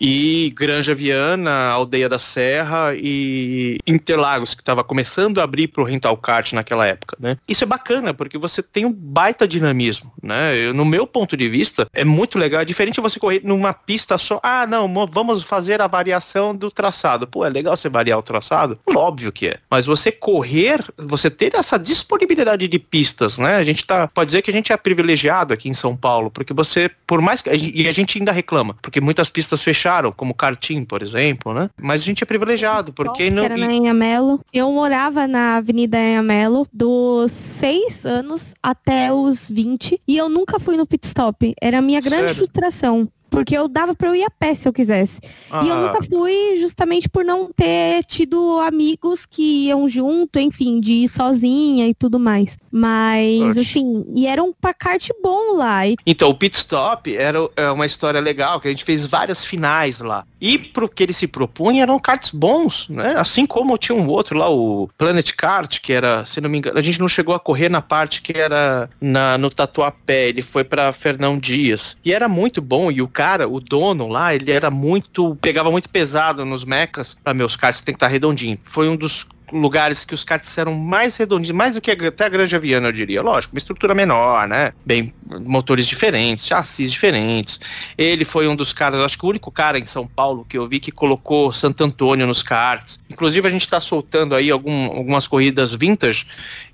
[0.00, 5.84] e Granja Viana, Aldeia da Serra e Interlagos, que estava começando a abrir para o
[5.84, 7.36] rental kart naquela época, né?
[7.48, 10.56] Isso é bacana, porque você tem um baita dinamismo, né?
[10.56, 12.60] Eu, no meu ponto de vista, é muito legal.
[12.60, 14.40] É diferente você correr numa pista só.
[14.42, 17.26] Ah, não, vamos fazer a variação do traçado.
[17.26, 18.78] Pô, é legal você variar o traçado?
[18.86, 19.58] Óbvio que é.
[19.70, 23.56] Mas você correr, você ter essa disponibilidade de pistas, né?
[23.56, 26.52] A gente tá, pode dizer que a gente é privilegiado aqui em São Paulo, porque
[26.52, 30.84] você, por mais que, e a gente ainda reclama, porque muitas pistas fecharam, como Cartim,
[30.84, 31.70] por exemplo, né?
[31.80, 33.44] Mas a gente é privilegiado, porque não...
[33.44, 34.40] Era na Enhamelo.
[34.52, 40.76] Eu morava na Avenida Enhamelo dos seis anos até os 20 e eu nunca fui
[40.76, 41.54] no pit stop.
[41.60, 42.34] Era a minha grande Sério?
[42.34, 45.20] frustração porque eu dava para eu ir a pé se eu quisesse.
[45.50, 45.62] Ah.
[45.64, 50.92] E eu nunca fui justamente por não ter tido amigos que iam junto, enfim, de
[50.92, 52.56] ir sozinha e tudo mais.
[52.70, 53.60] Mas, Oxe.
[53.60, 55.86] assim, e era um pacarte bom lá.
[55.86, 55.96] E...
[56.06, 60.00] Então, o pit stop era é uma história legal, que a gente fez várias finais
[60.00, 60.24] lá.
[60.40, 63.14] E pro que ele se propunha eram karts bons, né?
[63.16, 66.78] Assim como tinha um outro lá, o Planet Kart, que era, se não me engano,
[66.78, 70.64] a gente não chegou a correr na parte que era na, no Tatuapé, ele foi
[70.64, 71.96] para Fernão Dias.
[72.04, 75.88] E era muito bom, e o cara, o dono lá, ele era muito, pegava muito
[75.88, 78.58] pesado nos mechas, para meus karts tem que estar tá redondinho.
[78.66, 82.28] Foi um dos lugares que os karts eram mais redondinhos, mais do que até a
[82.28, 83.22] Grande Aviana, eu diria.
[83.22, 84.72] Lógico, uma estrutura menor, né?
[84.84, 85.12] Bem,
[85.44, 87.60] motores diferentes, chassis diferentes.
[87.96, 90.68] Ele foi um dos caras, acho que o único cara em São Paulo que eu
[90.68, 92.98] vi que colocou Santo Antônio nos karts.
[93.10, 96.26] Inclusive, a gente está soltando aí algum, algumas corridas vintage,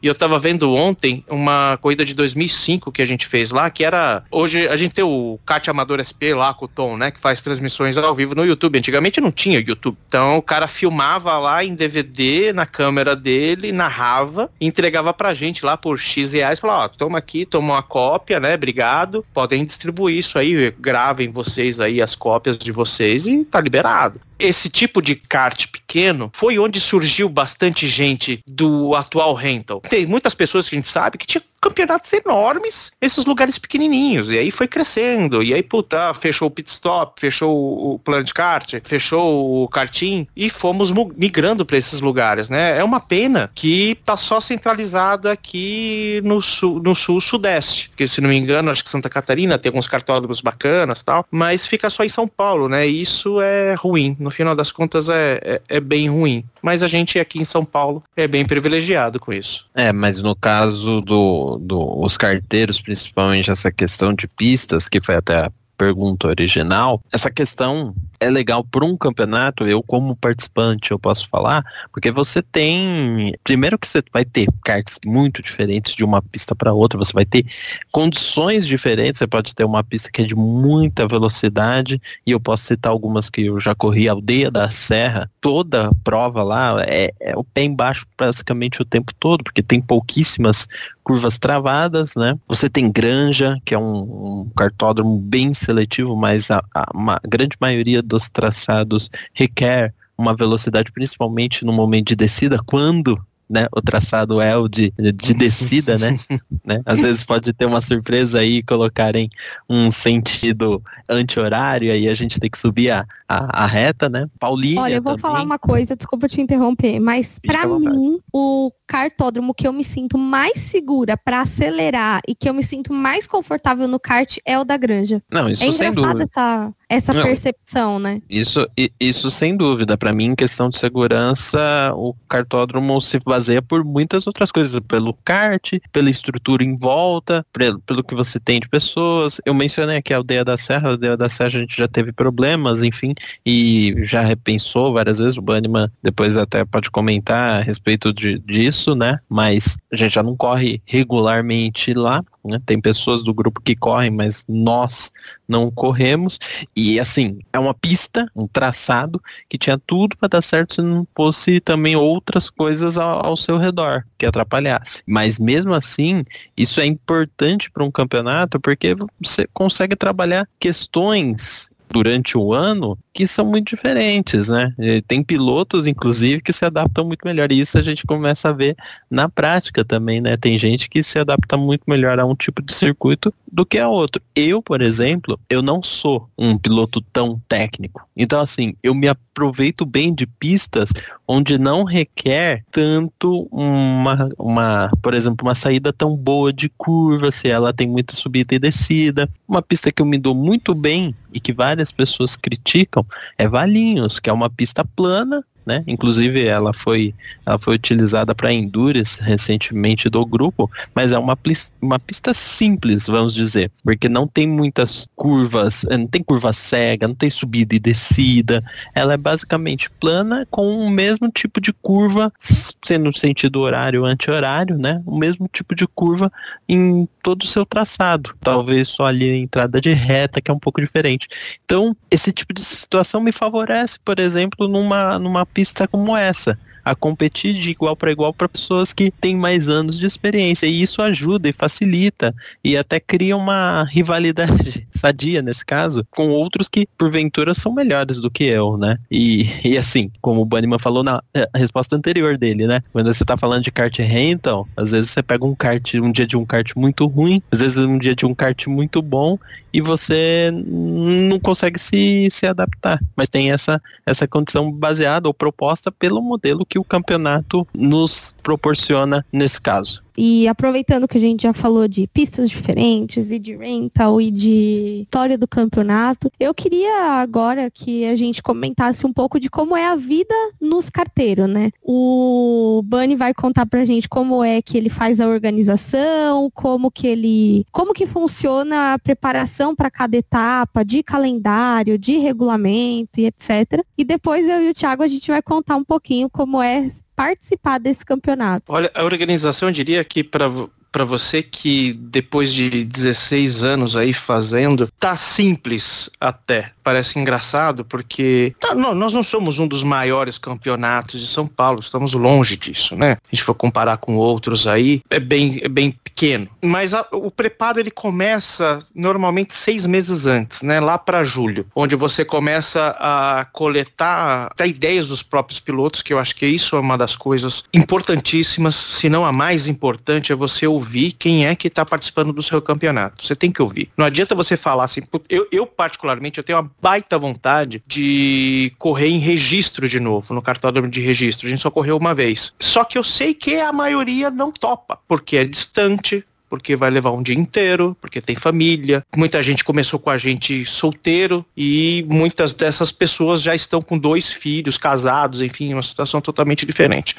[0.03, 3.85] e eu estava vendo ontem uma corrida de 2005 que a gente fez lá, que
[3.85, 4.25] era...
[4.31, 7.11] Hoje a gente tem o kart Amador SP lá com o Tom, né?
[7.11, 8.79] Que faz transmissões ao vivo no YouTube.
[8.79, 9.97] Antigamente não tinha YouTube.
[10.09, 15.65] Então, o cara filmava lá em DVD, na na câmera dele, narrava, entregava pra gente
[15.65, 18.55] lá por X reais, falava, ó, toma aqui, toma uma cópia, né?
[18.55, 19.25] Obrigado.
[19.35, 24.69] Podem distribuir isso aí, gravem vocês aí as cópias de vocês e tá liberado esse
[24.69, 29.81] tipo de kart pequeno foi onde surgiu bastante gente do atual rental.
[29.81, 34.37] Tem muitas pessoas que a gente sabe que tinha campeonatos enormes, esses lugares pequenininhos, e
[34.39, 39.63] aí foi crescendo, e aí, puta, fechou o pit stop, fechou o Planet Kart, fechou
[39.63, 42.77] o karting, e fomos migrando para esses lugares, né?
[42.77, 48.29] É uma pena que tá só centralizado aqui no sul, no sul-sudeste, porque se não
[48.29, 52.09] me engano, acho que Santa Catarina tem alguns cartódromos bacanas tal, mas fica só em
[52.09, 52.89] São Paulo, né?
[52.89, 56.45] E isso é ruim, no final das contas é, é, é bem ruim.
[56.63, 59.67] Mas a gente aqui em São Paulo é bem privilegiado com isso.
[59.75, 65.17] É, mas no caso dos do, os carteiros, principalmente essa questão de pistas, que foi
[65.17, 70.99] até a pergunta original, essa questão é legal para um campeonato, eu como participante eu
[70.99, 76.23] posso falar, porque você tem, primeiro que você vai ter karts muito diferentes de uma
[76.23, 77.45] pista para outra, você vai ter
[77.91, 82.65] condições diferentes, você pode ter uma pista que é de muita velocidade, e eu posso
[82.65, 87.43] citar algumas que eu já corri, Aldeia da Serra, toda prova lá é, é o
[87.43, 90.69] pé embaixo basicamente o tempo todo, porque tem pouquíssimas
[91.03, 92.39] curvas travadas, né?
[92.47, 97.57] Você tem Granja, que é um, um cartódromo bem seletivo, mas a, a, a grande
[97.61, 103.19] maioria dos traçados requer uma velocidade, principalmente no momento de descida, quando
[103.53, 106.19] né, o traçado é o de, de descida, né,
[106.65, 106.81] né?
[106.87, 109.29] Às vezes pode ter uma surpresa aí e colocarem
[109.69, 114.27] um sentido anti-horário, aí a gente tem que subir a, a, a reta, né?
[114.41, 115.21] Paulinha Olha, eu vou também.
[115.21, 120.17] falar uma coisa, desculpa te interromper, mas para mim, o cartódromo que eu me sinto
[120.17, 124.65] mais segura para acelerar e que eu me sinto mais confortável no kart é o
[124.65, 125.23] da Granja.
[125.31, 126.25] Não, isso é sem dúvida.
[126.25, 128.23] Essa, essa Não, percepção, né?
[128.29, 128.67] Isso,
[128.99, 129.97] isso sem dúvida.
[129.99, 135.15] Para mim, em questão de segurança, o cartódromo se baseia por muitas outras coisas, pelo
[135.25, 139.41] kart, pela estrutura em volta, pelo, pelo que você tem de pessoas.
[139.45, 142.13] Eu mencionei aqui a aldeia da Serra, a aldeia da Serra a gente já teve
[142.13, 145.37] problemas, enfim, e já repensou várias vezes.
[145.37, 149.19] O Banniman depois até pode comentar a respeito de, disso, né?
[149.29, 152.23] Mas a gente já não corre regularmente lá.
[152.45, 152.61] Né?
[152.65, 155.13] Tem pessoas do grupo que correm, mas nós
[155.49, 156.39] não corremos.
[156.75, 161.07] E assim, é uma pista, um traçado que tinha tudo para dar certo se não
[161.15, 165.03] fosse também outras coisas ao, ao, seu redor que atrapalhasse.
[165.07, 166.25] Mas mesmo assim,
[166.57, 173.27] isso é importante para um campeonato porque você consegue trabalhar questões durante o ano que
[173.27, 174.75] são muito diferentes, né?
[175.07, 177.53] Tem pilotos, inclusive, que se adaptam muito melhor.
[177.53, 178.77] E isso a gente começa a ver
[179.11, 180.37] na prática também, né?
[180.37, 183.89] Tem gente que se adapta muito melhor a um tipo de circuito do que a
[183.89, 184.23] outro.
[184.35, 188.07] Eu, por exemplo, eu não sou um piloto tão técnico.
[188.17, 190.91] Então, assim, eu me aproveito bem de pistas
[191.29, 197.49] onde não requer tanto uma, uma, por exemplo, uma saída tão boa de curva, se
[197.49, 199.29] ela tem muita subida e descida.
[199.47, 203.02] Uma pista que eu me dou muito bem e que várias pessoas criticam
[203.39, 205.83] é Valinhos, que é uma pista plana né?
[205.87, 211.39] Inclusive ela foi, ela foi utilizada para endurance recentemente do grupo, mas é uma,
[211.81, 217.09] uma pista simples, vamos dizer, porque não tem muitas curvas, eh, não tem curva cega,
[217.09, 218.63] não tem subida e descida,
[218.95, 225.03] ela é basicamente plana com o mesmo tipo de curva, sendo sentido horário anti-horário, né?
[225.07, 226.33] O mesmo tipo de curva
[226.69, 230.59] em todo o seu traçado, talvez só ali a entrada de reta que é um
[230.59, 231.29] pouco diferente.
[231.65, 236.95] Então, esse tipo de situação me favorece, por exemplo, numa, numa pista como essa a
[236.95, 240.67] competir de igual para igual para pessoas que têm mais anos de experiência.
[240.67, 246.69] E isso ajuda e facilita e até cria uma rivalidade sadia nesse caso com outros
[246.69, 248.99] que porventura são melhores do que eu, né?
[249.11, 252.81] E, e assim, como o Bunnyman falou na eh, resposta anterior dele, né?
[252.93, 256.27] Quando você tá falando de kart rental, às vezes você pega um kart, um dia
[256.27, 259.39] de um kart muito ruim, às vezes um dia de um kart muito bom
[259.73, 263.01] e você não consegue se, se adaptar.
[263.17, 269.27] Mas tem essa, essa condição baseada ou proposta pelo modelo que o campeonato nos proporciona
[269.31, 270.02] nesse caso.
[270.17, 275.03] E aproveitando que a gente já falou de pistas diferentes e de rental e de
[275.03, 279.87] história do campeonato, eu queria agora que a gente comentasse um pouco de como é
[279.87, 281.71] a vida nos carteiros, né?
[281.83, 287.07] O Bunny vai contar pra gente como é que ele faz a organização, como que
[287.07, 293.83] ele, como que funciona a preparação para cada etapa, de calendário, de regulamento e etc.
[293.97, 296.87] E depois eu e o Thiago a gente vai contar um pouquinho como é
[297.27, 298.65] participar desse campeonato?
[298.69, 300.51] Olha, a organização diria que para
[300.93, 306.71] para você que depois de 16 anos aí fazendo, tá simples até.
[306.83, 311.81] Parece engraçado porque tá, não, nós não somos um dos maiores campeonatos de São Paulo,
[311.81, 313.13] estamos longe disso, né?
[313.13, 316.49] A gente for comparar com outros aí, é bem, é bem pequeno.
[316.61, 320.81] Mas a, o preparo ele começa normalmente seis meses antes, né?
[320.81, 326.19] Lá para julho, onde você começa a coletar até ideias dos próprios pilotos, que eu
[326.19, 330.67] acho que isso é uma das coisas importantíssimas, se não a mais importante, é você
[330.67, 333.25] ouvir quem é que está participando do seu campeonato.
[333.25, 333.91] Você tem que ouvir.
[333.97, 339.09] Não adianta você falar assim, eu, eu particularmente, eu tenho uma baita vontade de correr
[339.09, 341.47] em registro de novo, no cartódromo de registro.
[341.47, 342.55] A gente só correu uma vez.
[342.61, 347.13] Só que eu sei que a maioria não topa, porque é distante, porque vai levar
[347.13, 349.03] um dia inteiro, porque tem família.
[349.17, 354.31] Muita gente começou com a gente solteiro e muitas dessas pessoas já estão com dois
[354.31, 357.17] filhos, casados, enfim, uma situação totalmente diferente.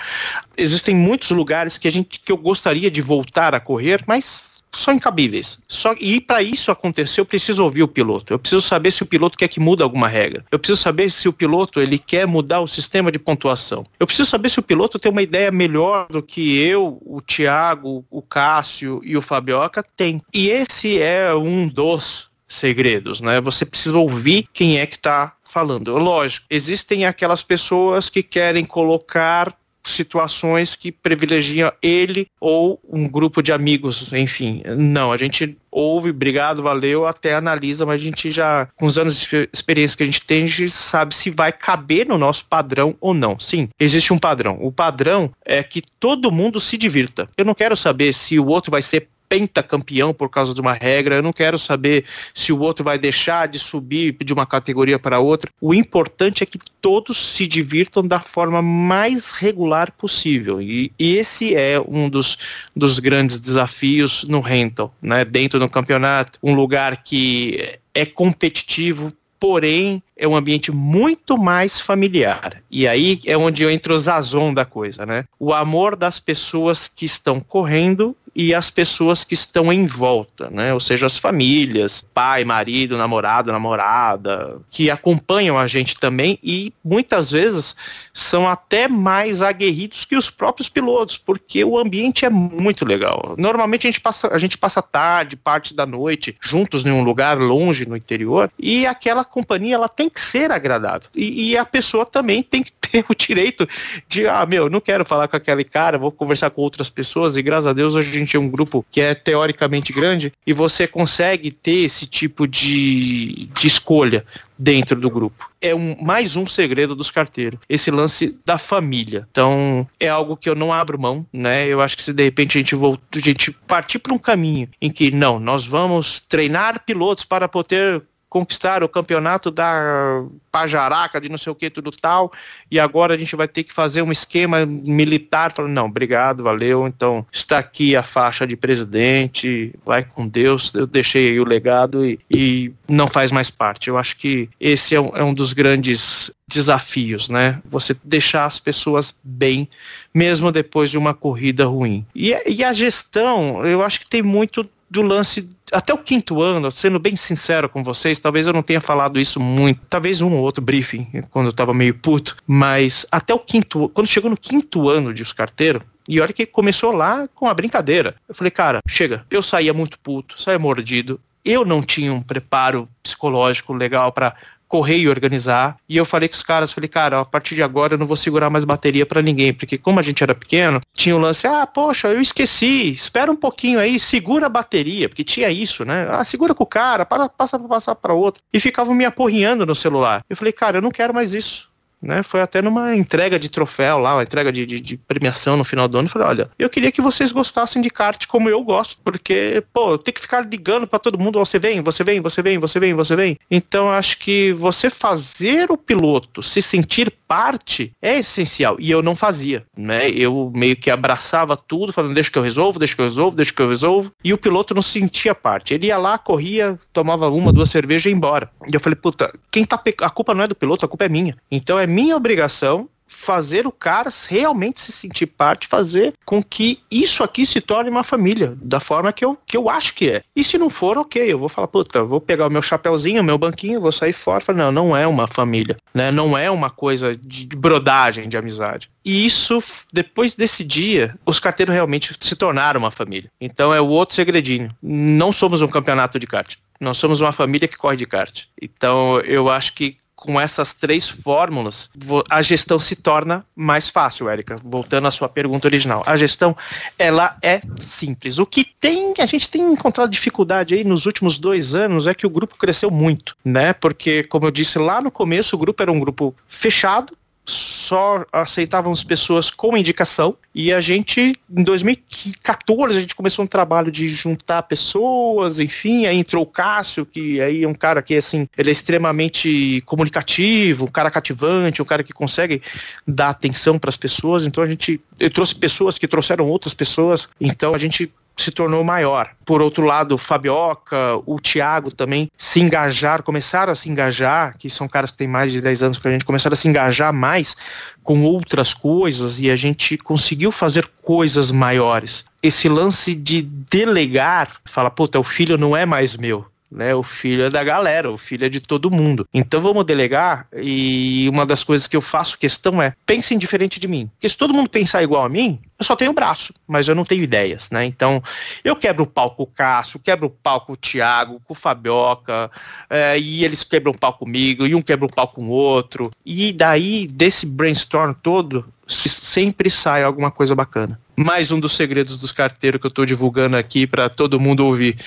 [0.55, 4.93] Existem muitos lugares que a gente que eu gostaria de voltar a correr, mas são
[4.93, 5.59] incabíveis.
[5.67, 8.33] Só, e para isso acontecer, eu preciso ouvir o piloto.
[8.33, 10.45] Eu preciso saber se o piloto quer que mude alguma regra.
[10.51, 13.85] Eu preciso saber se o piloto ele quer mudar o sistema de pontuação.
[13.99, 18.05] Eu preciso saber se o piloto tem uma ideia melhor do que eu, o Thiago,
[18.09, 20.21] o Cássio e o Fabioca tem.
[20.33, 23.41] E esse é um dos segredos, né?
[23.41, 25.95] Você precisa ouvir quem é que está falando.
[25.97, 33.51] Lógico, existem aquelas pessoas que querem colocar situações que privilegiam ele ou um grupo de
[33.51, 34.61] amigos, enfim.
[34.77, 39.19] Não, a gente ouve, obrigado, valeu, até analisa, mas a gente já, com os anos
[39.19, 42.95] de experiência que a gente tem, a gente sabe se vai caber no nosso padrão
[43.01, 43.39] ou não.
[43.39, 44.57] Sim, existe um padrão.
[44.61, 47.27] O padrão é que todo mundo se divirta.
[47.37, 51.15] Eu não quero saber se o outro vai ser pentacampeão por causa de uma regra.
[51.15, 55.17] Eu não quero saber se o outro vai deixar de subir de uma categoria para
[55.17, 55.49] outra.
[55.59, 60.61] O importante é que todos se divirtam da forma mais regular possível.
[60.61, 62.37] E, e esse é um dos,
[62.75, 65.25] dos grandes desafios no rental, né?
[65.25, 72.61] Dentro do campeonato, um lugar que é competitivo, porém é um ambiente muito mais familiar.
[72.69, 75.25] E aí é onde eu entro o zazon da coisa, né?
[75.39, 80.73] O amor das pessoas que estão correndo e as pessoas que estão em volta, né?
[80.73, 87.31] Ou seja, as famílias, pai, marido, namorado, namorada, que acompanham a gente também e muitas
[87.31, 87.75] vezes
[88.13, 93.35] são até mais aguerridos que os próprios pilotos, porque o ambiente é muito legal.
[93.37, 97.37] Normalmente a gente passa, a gente passa tarde, parte da noite, juntos em um lugar
[97.37, 101.09] longe no interior, e aquela companhia ela tem que ser agradável.
[101.15, 103.67] E, e a pessoa também tem que ter o direito
[104.07, 107.41] de, ah, meu, não quero falar com aquele cara, vou conversar com outras pessoas, e
[107.41, 110.87] graças a Deus hoje a gente é um grupo que é teoricamente grande, e você
[110.87, 114.23] consegue ter esse tipo de, de escolha
[114.57, 115.49] dentro do grupo.
[115.59, 119.27] É um, mais um segredo dos carteiros, esse lance da família.
[119.31, 121.67] Então, é algo que eu não abro mão, né?
[121.67, 124.69] Eu acho que se de repente a gente, volta, a gente partir para um caminho
[124.81, 128.03] em que, não, nós vamos treinar pilotos para poder
[128.33, 132.33] conquistar o campeonato da Pajaraca, de não sei o que, tudo tal,
[132.69, 135.53] e agora a gente vai ter que fazer um esquema militar.
[135.53, 140.87] Falando, não, obrigado, valeu, então está aqui a faixa de presidente, vai com Deus, eu
[140.87, 143.87] deixei aí o legado e, e não faz mais parte.
[143.87, 147.61] Eu acho que esse é um, é um dos grandes desafios, né?
[147.69, 149.69] Você deixar as pessoas bem,
[150.11, 152.03] mesmo depois de uma corrida ruim.
[152.15, 156.71] E, e a gestão, eu acho que tem muito do lance até o quinto ano,
[156.71, 160.39] sendo bem sincero com vocês, talvez eu não tenha falado isso muito, talvez um ou
[160.43, 164.87] outro briefing, quando eu tava meio puto, mas até o quinto, quando chegou no quinto
[164.87, 168.13] ano de os carteiros, e olha que começou lá com a brincadeira.
[168.29, 172.87] Eu falei, cara, chega, eu saía muito puto, saía mordido, eu não tinha um preparo
[173.01, 174.35] psicológico legal para
[174.73, 175.77] correr e organizar.
[175.87, 178.17] E eu falei com os caras, falei, cara, a partir de agora eu não vou
[178.17, 181.67] segurar mais bateria para ninguém, porque como a gente era pequeno, tinha o lance, ah,
[181.67, 186.07] poxa, eu esqueci, espera um pouquinho aí, segura a bateria, porque tinha isso, né?
[186.09, 188.41] Ah, segura com o cara, para, passa para passar para outro.
[188.51, 190.25] E ficavam me aporrinhando no celular.
[190.27, 191.71] Eu falei, cara, eu não quero mais isso
[192.03, 192.21] né?
[192.21, 195.87] Foi até numa entrega de troféu lá, uma entrega de, de, de premiação no final
[195.87, 196.09] do ano.
[196.09, 200.13] falei, olha, eu queria que vocês gostassem de kart como eu gosto, porque, pô, tem
[200.13, 203.15] que ficar ligando para todo mundo, você vem, você vem, você vem, você vem, você
[203.15, 203.37] vem.
[203.49, 208.75] Então acho que você fazer o piloto se sentir parte é essencial.
[208.79, 210.09] E eu não fazia, né?
[210.09, 213.53] Eu meio que abraçava tudo, falando, deixa que eu resolvo, deixa que eu resolvo, deixa
[213.53, 214.11] que eu resolvo.
[214.23, 215.73] E o piloto não sentia parte.
[215.73, 218.49] Ele ia lá, corria, tomava uma, duas cervejas e ia embora.
[218.71, 219.77] E eu falei, puta, quem tá.
[219.77, 219.95] Pe...
[220.01, 221.35] A culpa não é do piloto, a culpa é minha.
[221.49, 227.23] Então é minha obrigação fazer o cara realmente se sentir parte, fazer com que isso
[227.23, 230.23] aqui se torne uma família, da forma que eu, que eu acho que é.
[230.35, 233.23] E se não for, ok, eu vou falar, puta, vou pegar o meu chapéuzinho, o
[233.23, 234.43] meu banquinho, vou sair fora.
[234.43, 236.11] Falar, não, não é uma família, né?
[236.11, 238.89] Não é uma coisa de brodagem, de amizade.
[239.05, 243.29] E isso, depois desse dia, os carteiros realmente se tornaram uma família.
[243.39, 244.75] Então é o outro segredinho.
[244.81, 246.55] Não somos um campeonato de kart.
[246.79, 248.45] Nós somos uma família que corre de kart.
[248.61, 251.89] Então eu acho que com essas três fórmulas,
[252.29, 254.55] a gestão se torna mais fácil, Érica.
[254.63, 256.01] Voltando à sua pergunta original.
[256.05, 256.55] A gestão,
[256.97, 258.39] ela é simples.
[258.39, 262.25] O que tem, a gente tem encontrado dificuldade aí nos últimos dois anos é que
[262.25, 263.73] o grupo cresceu muito, né?
[263.73, 269.03] Porque, como eu disse lá no começo, o grupo era um grupo fechado, só aceitávamos
[269.03, 270.37] pessoas com indicação.
[270.55, 276.17] E a gente em 2014 a gente começou um trabalho de juntar pessoas, enfim, aí
[276.17, 280.91] entrou o Cássio, que aí é um cara que assim, ele é extremamente comunicativo, um
[280.91, 282.61] cara cativante, um cara que consegue
[283.07, 287.27] dar atenção para as pessoas, então a gente eu trouxe pessoas que trouxeram outras pessoas,
[287.39, 289.29] então a gente se tornou maior.
[289.45, 294.69] Por outro lado, o Fabioca, o Thiago também se engajar, começaram a se engajar, que
[294.69, 297.13] são caras que têm mais de 10 anos que a gente, começaram a se engajar
[297.13, 297.55] mais
[298.03, 302.25] com outras coisas e a gente conseguiu fazer coisas maiores.
[302.41, 306.93] Esse lance de delegar, fala, puta, o filho não é mais meu né?
[306.95, 309.27] O filho é da galera, o filho é de todo mundo.
[309.33, 313.87] Então vamos delegar e uma das coisas que eu faço questão é pensem diferente de
[313.87, 314.09] mim.
[314.13, 317.05] Porque se todo mundo pensar igual a mim, eu só tenho braço, mas eu não
[317.05, 317.85] tenho ideias, né?
[317.85, 318.21] Então
[318.63, 321.55] eu quebro o pau com o Cássio, quebro o pau com o Thiago, com o
[321.55, 322.49] Fabioca,
[322.89, 326.11] é, e eles quebram o pau comigo, e um quebra o pau com o outro.
[326.25, 330.99] E daí, desse brainstorm todo, sempre sai alguma coisa bacana.
[331.15, 334.97] Mais um dos segredos dos carteiros que eu estou divulgando aqui para todo mundo ouvir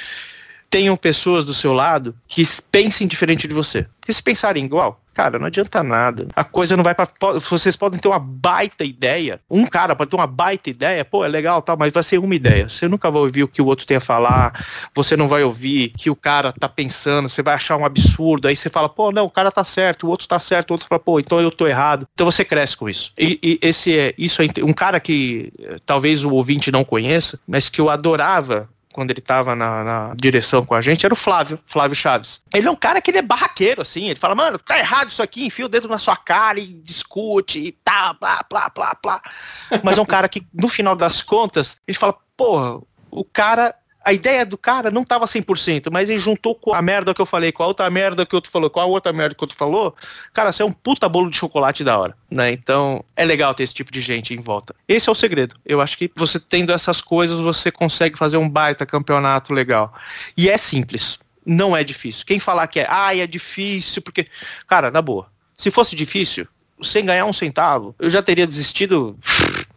[0.71, 3.87] tenham pessoas do seu lado que pensem diferente de você.
[4.01, 6.29] Porque se pensarem igual, cara, não adianta nada.
[6.37, 7.09] A coisa não vai para
[7.51, 9.41] vocês podem ter uma baita ideia.
[9.51, 12.35] Um cara pode ter uma baita ideia, pô, é legal, tal, mas vai ser uma
[12.35, 12.69] ideia.
[12.69, 14.65] Você nunca vai ouvir o que o outro tem a falar.
[14.95, 18.47] Você não vai ouvir que o cara tá pensando, você vai achar um absurdo.
[18.47, 20.87] Aí você fala, pô, não, o cara tá certo, o outro tá certo, o outro
[20.87, 22.07] fala, pô, então eu tô errado.
[22.15, 23.13] Então você cresce com isso.
[23.19, 27.41] E, e esse é isso é um cara que eh, talvez o ouvinte não conheça,
[27.47, 31.17] mas que eu adorava quando ele tava na, na, direção com a gente, era o
[31.17, 32.41] Flávio, Flávio Chaves.
[32.55, 35.23] Ele é um cara que ele é barraqueiro, assim, ele fala, mano, tá errado isso
[35.23, 39.23] aqui, enfia o dedo na sua cara e discute e tá, blá, blá, blá, blá.
[39.85, 42.81] Mas é um cara que, no final das contas, ele fala, porra,
[43.11, 43.75] o cara
[44.07, 47.27] a ideia do cara não tava 100%, mas ele juntou com a merda que eu
[47.27, 49.97] falei, com a outra merda que outro falou, com a outra merda que outro falou,
[50.33, 52.53] cara, você é um puta bolo de chocolate da hora, né?
[52.53, 54.77] Então, é legal ter esse tipo de gente em volta.
[54.87, 55.57] Esse é o segredo.
[55.67, 59.93] Eu acho que você tendo essas coisas, você consegue fazer um baita campeonato legal.
[60.37, 61.19] E é simples.
[61.45, 62.25] Não é difícil.
[62.25, 64.29] Quem falar que é, ah, é difícil, porque.
[64.69, 65.27] Cara, na boa.
[65.57, 66.47] Se fosse difícil,
[66.81, 69.19] sem ganhar um centavo, eu já teria desistido.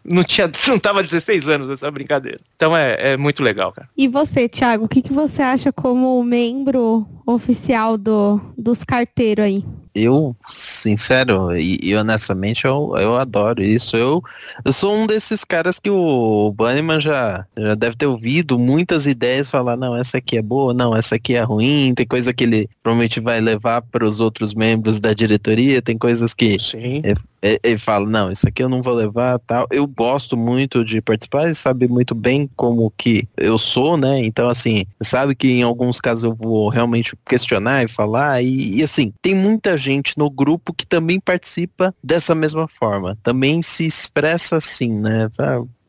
[0.09, 2.39] Não tinha, não tava 16 anos nessa brincadeira.
[2.55, 3.87] Então é, é muito legal, cara.
[3.95, 9.63] E você, Thiago, o que, que você acha como membro oficial do, dos carteiros aí?
[9.93, 13.97] Eu, sincero e, e, honestamente, eu, eu adoro isso.
[13.97, 14.23] Eu,
[14.63, 19.49] eu sou um desses caras que o Bunnyman já, já deve ter ouvido muitas ideias
[19.49, 22.69] falar, não, essa aqui é boa, não, essa aqui é ruim, tem coisa que ele
[22.83, 26.57] provavelmente vai levar para os outros membros da diretoria, tem coisas que
[27.41, 29.65] ele fala, não, isso aqui eu não vou levar, tal.
[29.71, 34.23] Eu gosto muito de participar e sabe muito bem como que eu sou, né?
[34.25, 38.83] Então, assim, sabe que em alguns casos eu vou realmente questionar e falar, e, e
[38.83, 44.57] assim, tem muita gente no grupo que também participa dessa mesma forma, também se expressa
[44.57, 45.29] assim, né?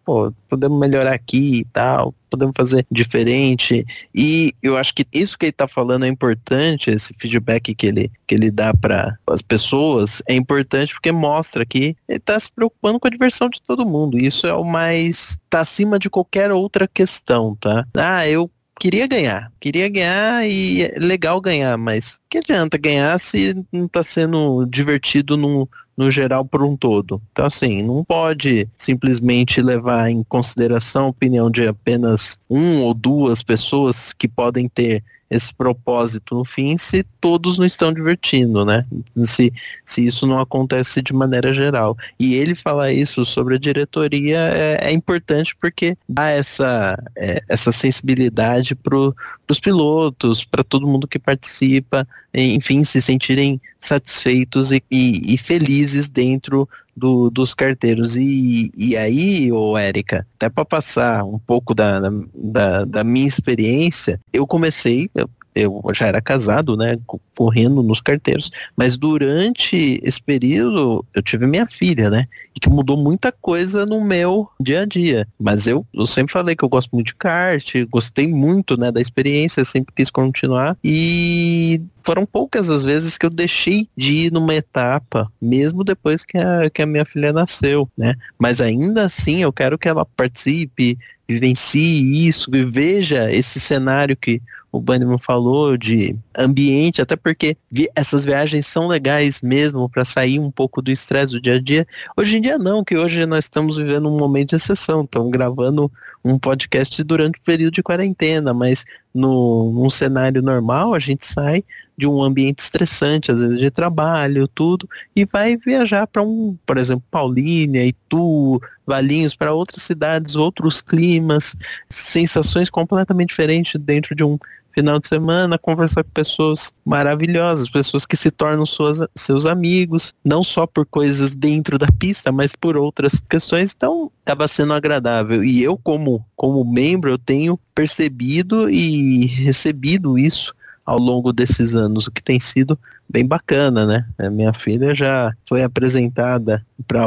[0.05, 3.85] Pô, podemos melhorar aqui e tal, podemos fazer diferente.
[4.15, 8.11] E eu acho que isso que ele está falando é importante, esse feedback que ele,
[8.27, 12.99] que ele dá para as pessoas é importante porque mostra que ele está se preocupando
[12.99, 14.19] com a diversão de todo mundo.
[14.19, 15.39] Isso é o mais.
[15.45, 17.87] está acima de qualquer outra questão, tá?
[17.95, 19.53] Ah, eu queria ganhar.
[19.61, 25.37] Queria ganhar e é legal ganhar, mas que adianta ganhar se não está sendo divertido
[25.37, 27.21] no, no geral por um todo.
[27.31, 33.43] Então, assim, não pode simplesmente levar em consideração a opinião de apenas um ou duas
[33.43, 38.85] pessoas que podem ter esse propósito no fim se todos não estão divertindo, né?
[39.23, 39.53] Se,
[39.85, 41.97] se isso não acontece de maneira geral.
[42.19, 47.71] E ele falar isso sobre a diretoria é, é importante porque dá essa, é, essa
[47.71, 55.35] sensibilidade para os pilotos, para todo mundo que participa, enfim, se sentirem satisfeitos e, e,
[55.35, 58.17] e felizes dentro do, dos carteiros.
[58.17, 62.01] E, e aí, ô Érica, até para passar um pouco da,
[62.35, 66.99] da, da, minha experiência, eu comecei, eu eu já era casado, né,
[67.37, 72.97] correndo nos carteiros, mas durante esse período eu tive minha filha, né, e que mudou
[72.97, 75.27] muita coisa no meu dia a dia.
[75.39, 79.01] Mas eu, eu sempre falei que eu gosto muito de kart, gostei muito, né, da
[79.01, 84.55] experiência, sempre quis continuar e foram poucas as vezes que eu deixei de ir numa
[84.55, 88.15] etapa, mesmo depois que a, que a minha filha nasceu, né?
[88.39, 90.99] Mas ainda assim eu quero que ela participe,
[91.29, 94.43] vivencie isso e veja esse cenário que
[94.73, 97.57] o Bannerman falou de ambiente, até porque
[97.95, 101.87] essas viagens são legais mesmo para sair um pouco do estresse do dia a dia.
[102.17, 105.91] Hoje em dia não, que hoje nós estamos vivendo um momento de exceção, estamos gravando
[106.25, 111.65] um podcast durante o período de quarentena, mas no, num cenário normal a gente sai
[112.01, 116.79] de um ambiente estressante, às vezes de trabalho, tudo, e vai viajar para um, por
[116.79, 121.55] exemplo, Paulínia, Itu, Valinhos, para outras cidades, outros climas,
[121.91, 124.39] sensações completamente diferentes dentro de um
[124.73, 130.43] final de semana, conversar com pessoas maravilhosas, pessoas que se tornam suas, seus amigos, não
[130.43, 135.45] só por coisas dentro da pista, mas por outras questões, então acaba sendo agradável.
[135.45, 140.55] E eu, como, como membro, eu tenho percebido e recebido isso
[140.85, 144.07] ao longo desses anos, o que tem sido bem bacana, né?
[144.19, 147.05] A minha filha já foi apresentada para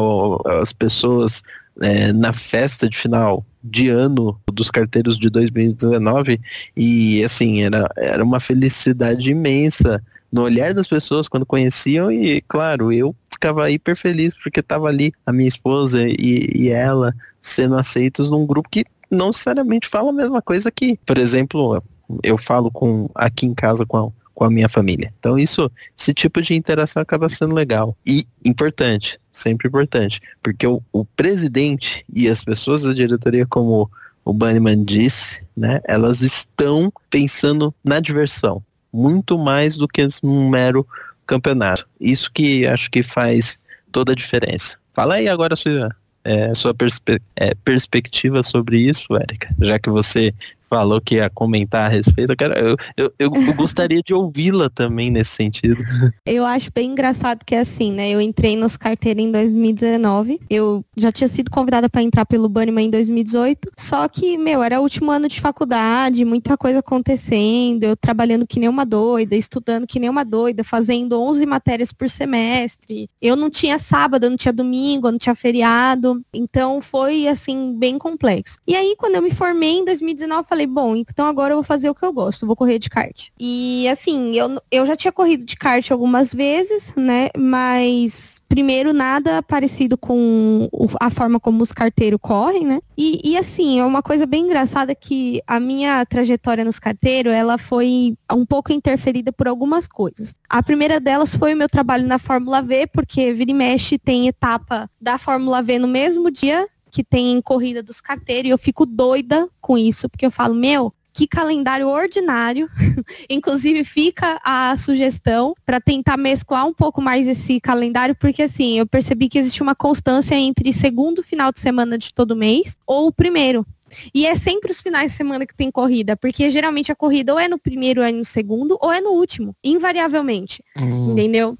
[0.62, 1.42] as pessoas
[1.82, 6.40] é, na festa de final de ano dos carteiros de 2019
[6.76, 12.92] e assim era, era uma felicidade imensa no olhar das pessoas quando conheciam e claro
[12.92, 18.30] eu ficava hiper feliz porque estava ali a minha esposa e, e ela sendo aceitos
[18.30, 21.82] num grupo que não necessariamente fala a mesma coisa que por exemplo
[22.22, 25.14] eu falo com aqui em casa com com a minha família.
[25.20, 30.82] Então isso, esse tipo de interação acaba sendo legal e importante, sempre importante, porque o,
[30.92, 33.90] o presidente e as pessoas da diretoria, como
[34.26, 40.88] o Banniman disse, né, elas estão pensando na diversão, muito mais do que num mero
[41.26, 41.88] campeonato.
[42.00, 43.60] Isso que acho que faz
[43.92, 44.78] toda a diferença.
[44.94, 45.90] Fala aí agora sua,
[46.24, 50.34] é, sua perspe é, perspectiva sobre isso, Érica, já que você
[50.74, 55.12] falou que ia comentar a respeito, eu, quero, eu, eu, eu gostaria de ouvi-la também
[55.12, 55.84] nesse sentido.
[56.26, 58.10] Eu acho bem engraçado que é assim, né?
[58.10, 62.88] Eu entrei nos carteiros em 2019, eu já tinha sido convidada para entrar pelo Bannerman
[62.88, 67.96] em 2018, só que, meu, era o último ano de faculdade, muita coisa acontecendo, eu
[67.96, 73.08] trabalhando que nem uma doida, estudando que nem uma doida, fazendo 11 matérias por semestre.
[73.22, 78.58] Eu não tinha sábado, não tinha domingo, não tinha feriado, então foi, assim, bem complexo.
[78.68, 81.58] E aí, quando eu me formei em 2019, eu falei, falei, bom, então agora eu
[81.58, 83.30] vou fazer o que eu gosto, vou correr de kart.
[83.40, 87.30] E assim, eu, eu já tinha corrido de kart algumas vezes, né?
[87.38, 92.82] Mas primeiro nada parecido com a forma como os carteiros correm, né?
[92.96, 97.58] E, e, assim, é uma coisa bem engraçada que a minha trajetória nos carteiros, ela
[97.58, 100.36] foi um pouco interferida por algumas coisas.
[100.48, 104.28] A primeira delas foi o meu trabalho na Fórmula V, porque vira e mexe tem
[104.28, 108.86] etapa da Fórmula V no mesmo dia que tem corrida dos carteiros e eu fico
[108.86, 112.70] doida com isso, porque eu falo, meu, que calendário ordinário.
[113.28, 118.86] Inclusive, fica a sugestão para tentar mesclar um pouco mais esse calendário, porque assim, eu
[118.86, 123.12] percebi que existe uma constância entre segundo final de semana de todo mês ou o
[123.12, 123.66] primeiro.
[124.14, 127.40] E é sempre os finais de semana que tem corrida, porque geralmente a corrida ou
[127.40, 130.64] é no primeiro, ou é no segundo, ou é no último, invariavelmente.
[130.78, 131.12] Hum.
[131.12, 131.58] Entendeu?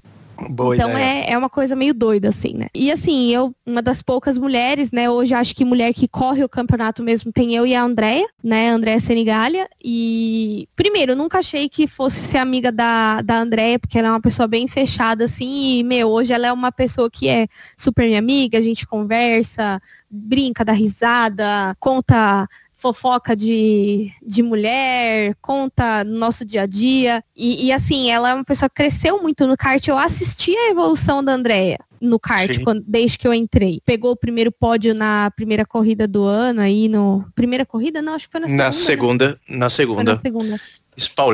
[0.50, 2.66] Boa então é, é uma coisa meio doida, assim, né?
[2.74, 5.08] E assim, eu, uma das poucas mulheres, né?
[5.08, 8.70] Hoje acho que mulher que corre o campeonato mesmo tem eu e a Andréia, né?
[8.70, 9.68] Andréia Senigalha.
[9.82, 14.10] E primeiro, eu nunca achei que fosse ser amiga da, da Andréia, porque ela é
[14.10, 18.06] uma pessoa bem fechada, assim, e, meu, hoje ela é uma pessoa que é super
[18.06, 19.80] minha amiga, a gente conversa,
[20.10, 22.48] brinca, dá risada, conta
[22.84, 27.24] fofoca de, de mulher, conta no nosso dia a dia.
[27.34, 29.86] E, e, assim, ela é uma pessoa que cresceu muito no kart.
[29.88, 33.80] Eu assisti a evolução da Andrea no kart quando, desde que eu entrei.
[33.86, 37.24] Pegou o primeiro pódio na primeira corrida do ano aí no.
[37.34, 38.02] Primeira corrida?
[38.02, 38.64] Não, acho que foi na segunda.
[38.66, 39.38] Na segunda, né?
[39.48, 40.04] na segunda.
[40.04, 40.60] Foi na segunda.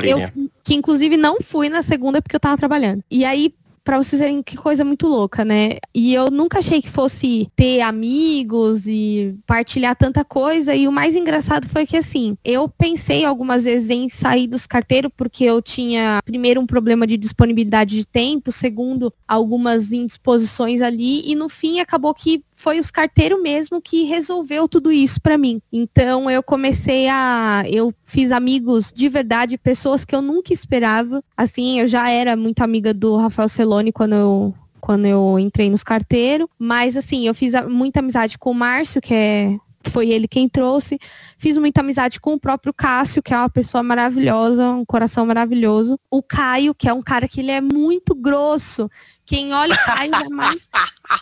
[0.06, 0.30] Eu,
[0.62, 3.02] que inclusive não fui na segunda porque eu tava trabalhando.
[3.10, 3.52] E aí
[3.84, 5.78] para vocês verem que coisa muito louca, né?
[5.94, 10.74] E eu nunca achei que fosse ter amigos e partilhar tanta coisa.
[10.74, 15.10] E o mais engraçado foi que, assim, eu pensei algumas vezes em sair dos carteiros
[15.16, 21.22] porque eu tinha, primeiro, um problema de disponibilidade de tempo, segundo, algumas indisposições ali.
[21.30, 25.62] E no fim, acabou que foi os carteiros mesmo que resolveu tudo isso para mim.
[25.72, 31.24] Então eu comecei a eu fiz amigos de verdade, pessoas que eu nunca esperava.
[31.34, 35.82] Assim, eu já era muito amiga do Rafael Celone quando eu quando eu entrei nos
[35.82, 40.48] carteiros, mas assim, eu fiz muita amizade com o Márcio, que é foi ele quem
[40.48, 40.98] trouxe.
[41.38, 45.98] Fiz muita amizade com o próprio Cássio, que é uma pessoa maravilhosa, um coração maravilhoso.
[46.10, 48.90] O Caio, que é um cara que ele é muito grosso.
[49.30, 50.68] Quem olha o Caio jamais.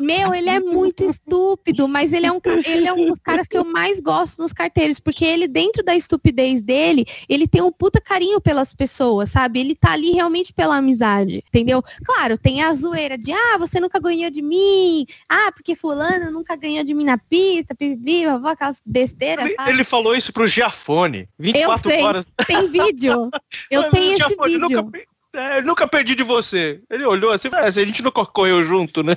[0.01, 3.59] Meu, ele é muito estúpido, mas ele é, um, ele é um dos caras que
[3.59, 8.01] eu mais gosto nos carteiros, porque ele, dentro da estupidez dele, ele tem um puta
[8.01, 9.61] carinho pelas pessoas, sabe?
[9.61, 11.83] Ele tá ali realmente pela amizade, entendeu?
[12.03, 16.57] Claro, tem a zoeira de, ah, você nunca ganhou de mim, ah, porque fulano nunca
[16.57, 19.45] ganhou de mim na pista, pipi, aquelas besteiras.
[19.45, 22.33] Ele, ele, falou isso pro Giafone, 24 eu sei, horas.
[22.47, 23.29] Tem vídeo.
[23.71, 24.83] Eu tenho esse vídeo.
[24.83, 24.99] Nunca,
[25.39, 26.81] é, nunca perdi de você.
[26.91, 29.17] Ele olhou assim, ah, a gente nunca correu junto, né?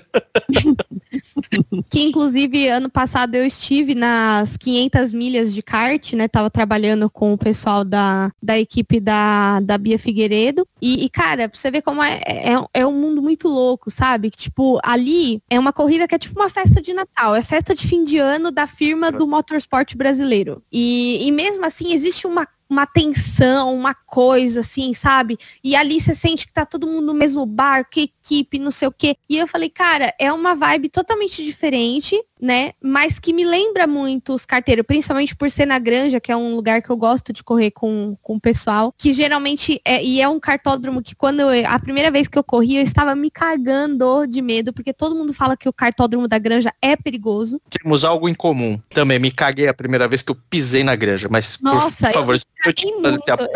[1.90, 6.28] que inclusive ano passado eu estive nas 500 milhas de kart, né?
[6.28, 10.68] Tava trabalhando com o pessoal da, da equipe da, da Bia Figueiredo.
[10.82, 14.30] E, e cara, pra você ver como é, é, é, um mundo muito louco, sabe?
[14.30, 17.74] Que, tipo, ali é uma corrida que é tipo uma festa de Natal, é festa
[17.74, 20.62] de fim de ano da firma do motorsport brasileiro.
[20.72, 25.38] E, e mesmo assim existe uma uma tensão, uma coisa assim, sabe?
[25.62, 28.94] E ali você sente que tá todo mundo no mesmo barco, equipe, não sei o
[28.94, 29.18] quê.
[29.30, 32.74] E eu falei, cara, é uma vibe totalmente diferente né?
[32.82, 36.56] Mas que me lembra muito os carteiros, principalmente por ser na Granja, que é um
[36.56, 40.28] lugar que eu gosto de correr com, com o pessoal, que geralmente é, e é
[40.28, 44.26] um cartódromo que quando eu, a primeira vez que eu corri, eu estava me cagando
[44.26, 47.62] de medo, porque todo mundo fala que o cartódromo da Granja é perigoso.
[47.70, 48.80] Temos algo em comum.
[48.90, 52.36] Também me caguei a primeira vez que eu pisei na Granja, mas Nossa, por, favor,
[52.36, 53.48] eu, eu, te muito, eu tava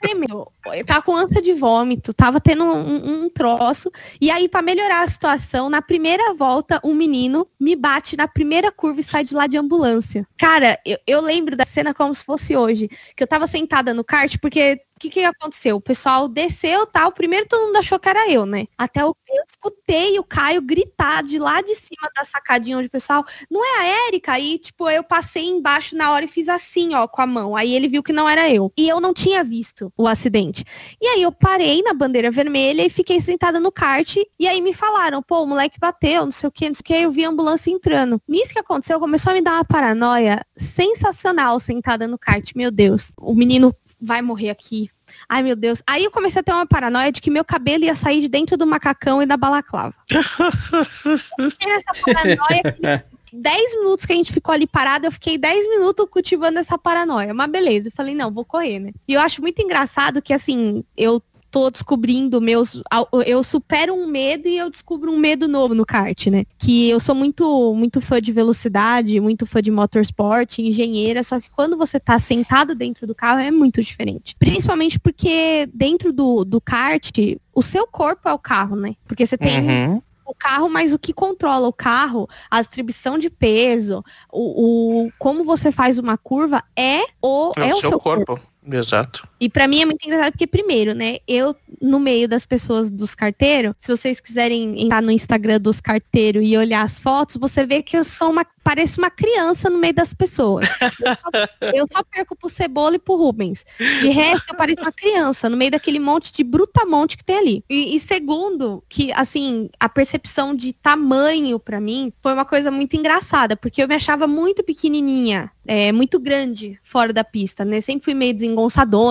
[0.00, 3.90] tremendo, eu tava com ânsia de vômito, tava tendo um, um troço,
[4.20, 8.72] e aí para melhorar a situação, na primeira volta, um menino me bate na primeira
[8.72, 10.26] curva e sai de lá de ambulância.
[10.36, 12.90] Cara, eu, eu lembro da cena como se fosse hoje.
[13.16, 15.76] Que eu tava sentada no kart, porque que, que aconteceu?
[15.76, 17.12] O pessoal desceu, tal.
[17.12, 18.66] Primeiro todo mundo achou que era eu, né?
[18.78, 22.90] Até o eu escutei o Caio gritar de lá de cima da sacadinha onde o
[22.90, 24.32] pessoal, não é a Érica?
[24.32, 27.56] Aí, tipo, eu passei embaixo na hora e fiz assim, ó, com a mão.
[27.56, 28.72] Aí ele viu que não era eu.
[28.76, 30.64] E eu não tinha visto o acidente.
[31.00, 34.16] E aí eu parei na bandeira vermelha e fiquei sentada no kart.
[34.38, 36.84] E aí me falaram, pô, o moleque bateu, não sei o que, não sei o
[36.84, 36.94] que.
[36.94, 38.20] Eu vi a ambulância entrando.
[38.28, 42.52] Nisso que aconteceu, começou a me dar uma paranoia sensacional sentada no kart.
[42.54, 44.90] Meu Deus, o menino vai morrer aqui.
[45.28, 45.82] Ai, meu Deus.
[45.86, 48.56] Aí eu comecei a ter uma paranoia de que meu cabelo ia sair de dentro
[48.56, 49.94] do macacão e da balaclava.
[51.50, 55.68] Fiquei essa paranoia que 10 minutos que a gente ficou ali parado, eu fiquei 10
[55.68, 57.34] minutos cultivando essa paranoia.
[57.34, 58.92] Mas beleza, eu falei, não, vou correr, né?
[59.08, 61.22] E eu acho muito engraçado que, assim, eu
[61.54, 62.82] tô descobrindo meus.
[63.24, 66.44] Eu supero um medo e eu descubro um medo novo no kart, né?
[66.58, 71.48] Que eu sou muito, muito fã de velocidade, muito fã de motorsport, engenheira, só que
[71.52, 74.34] quando você tá sentado dentro do carro é muito diferente.
[74.36, 77.16] Principalmente porque dentro do, do kart,
[77.54, 78.96] o seu corpo é o carro, né?
[79.06, 79.60] Porque você tem.
[79.60, 84.02] Uhum o carro, mas o que controla o carro, a distribuição de peso,
[84.32, 88.24] o, o como você faz uma curva é o, é, é o seu, seu corpo.
[88.24, 88.53] corpo.
[88.70, 89.28] Exato.
[89.38, 93.14] E para mim é muito engraçado porque, primeiro, né, eu, no meio das pessoas dos
[93.14, 97.82] carteiros, se vocês quiserem entrar no Instagram dos carteiros e olhar as fotos, você vê
[97.82, 100.66] que eu sou uma, parece uma criança no meio das pessoas.
[100.80, 101.30] Eu só,
[101.74, 103.66] eu só perco pro Cebola e pro Rubens.
[104.00, 107.64] De resto, eu pareço uma criança no meio daquele monte de brutamonte que tem ali.
[107.68, 112.96] E, e segundo, que, assim, a percepção de tamanho para mim foi uma coisa muito
[112.96, 117.80] engraçada, porque eu me achava muito pequenininha, é, muito grande fora da pista, né?
[117.80, 118.53] Sempre fui meio desengonçadona,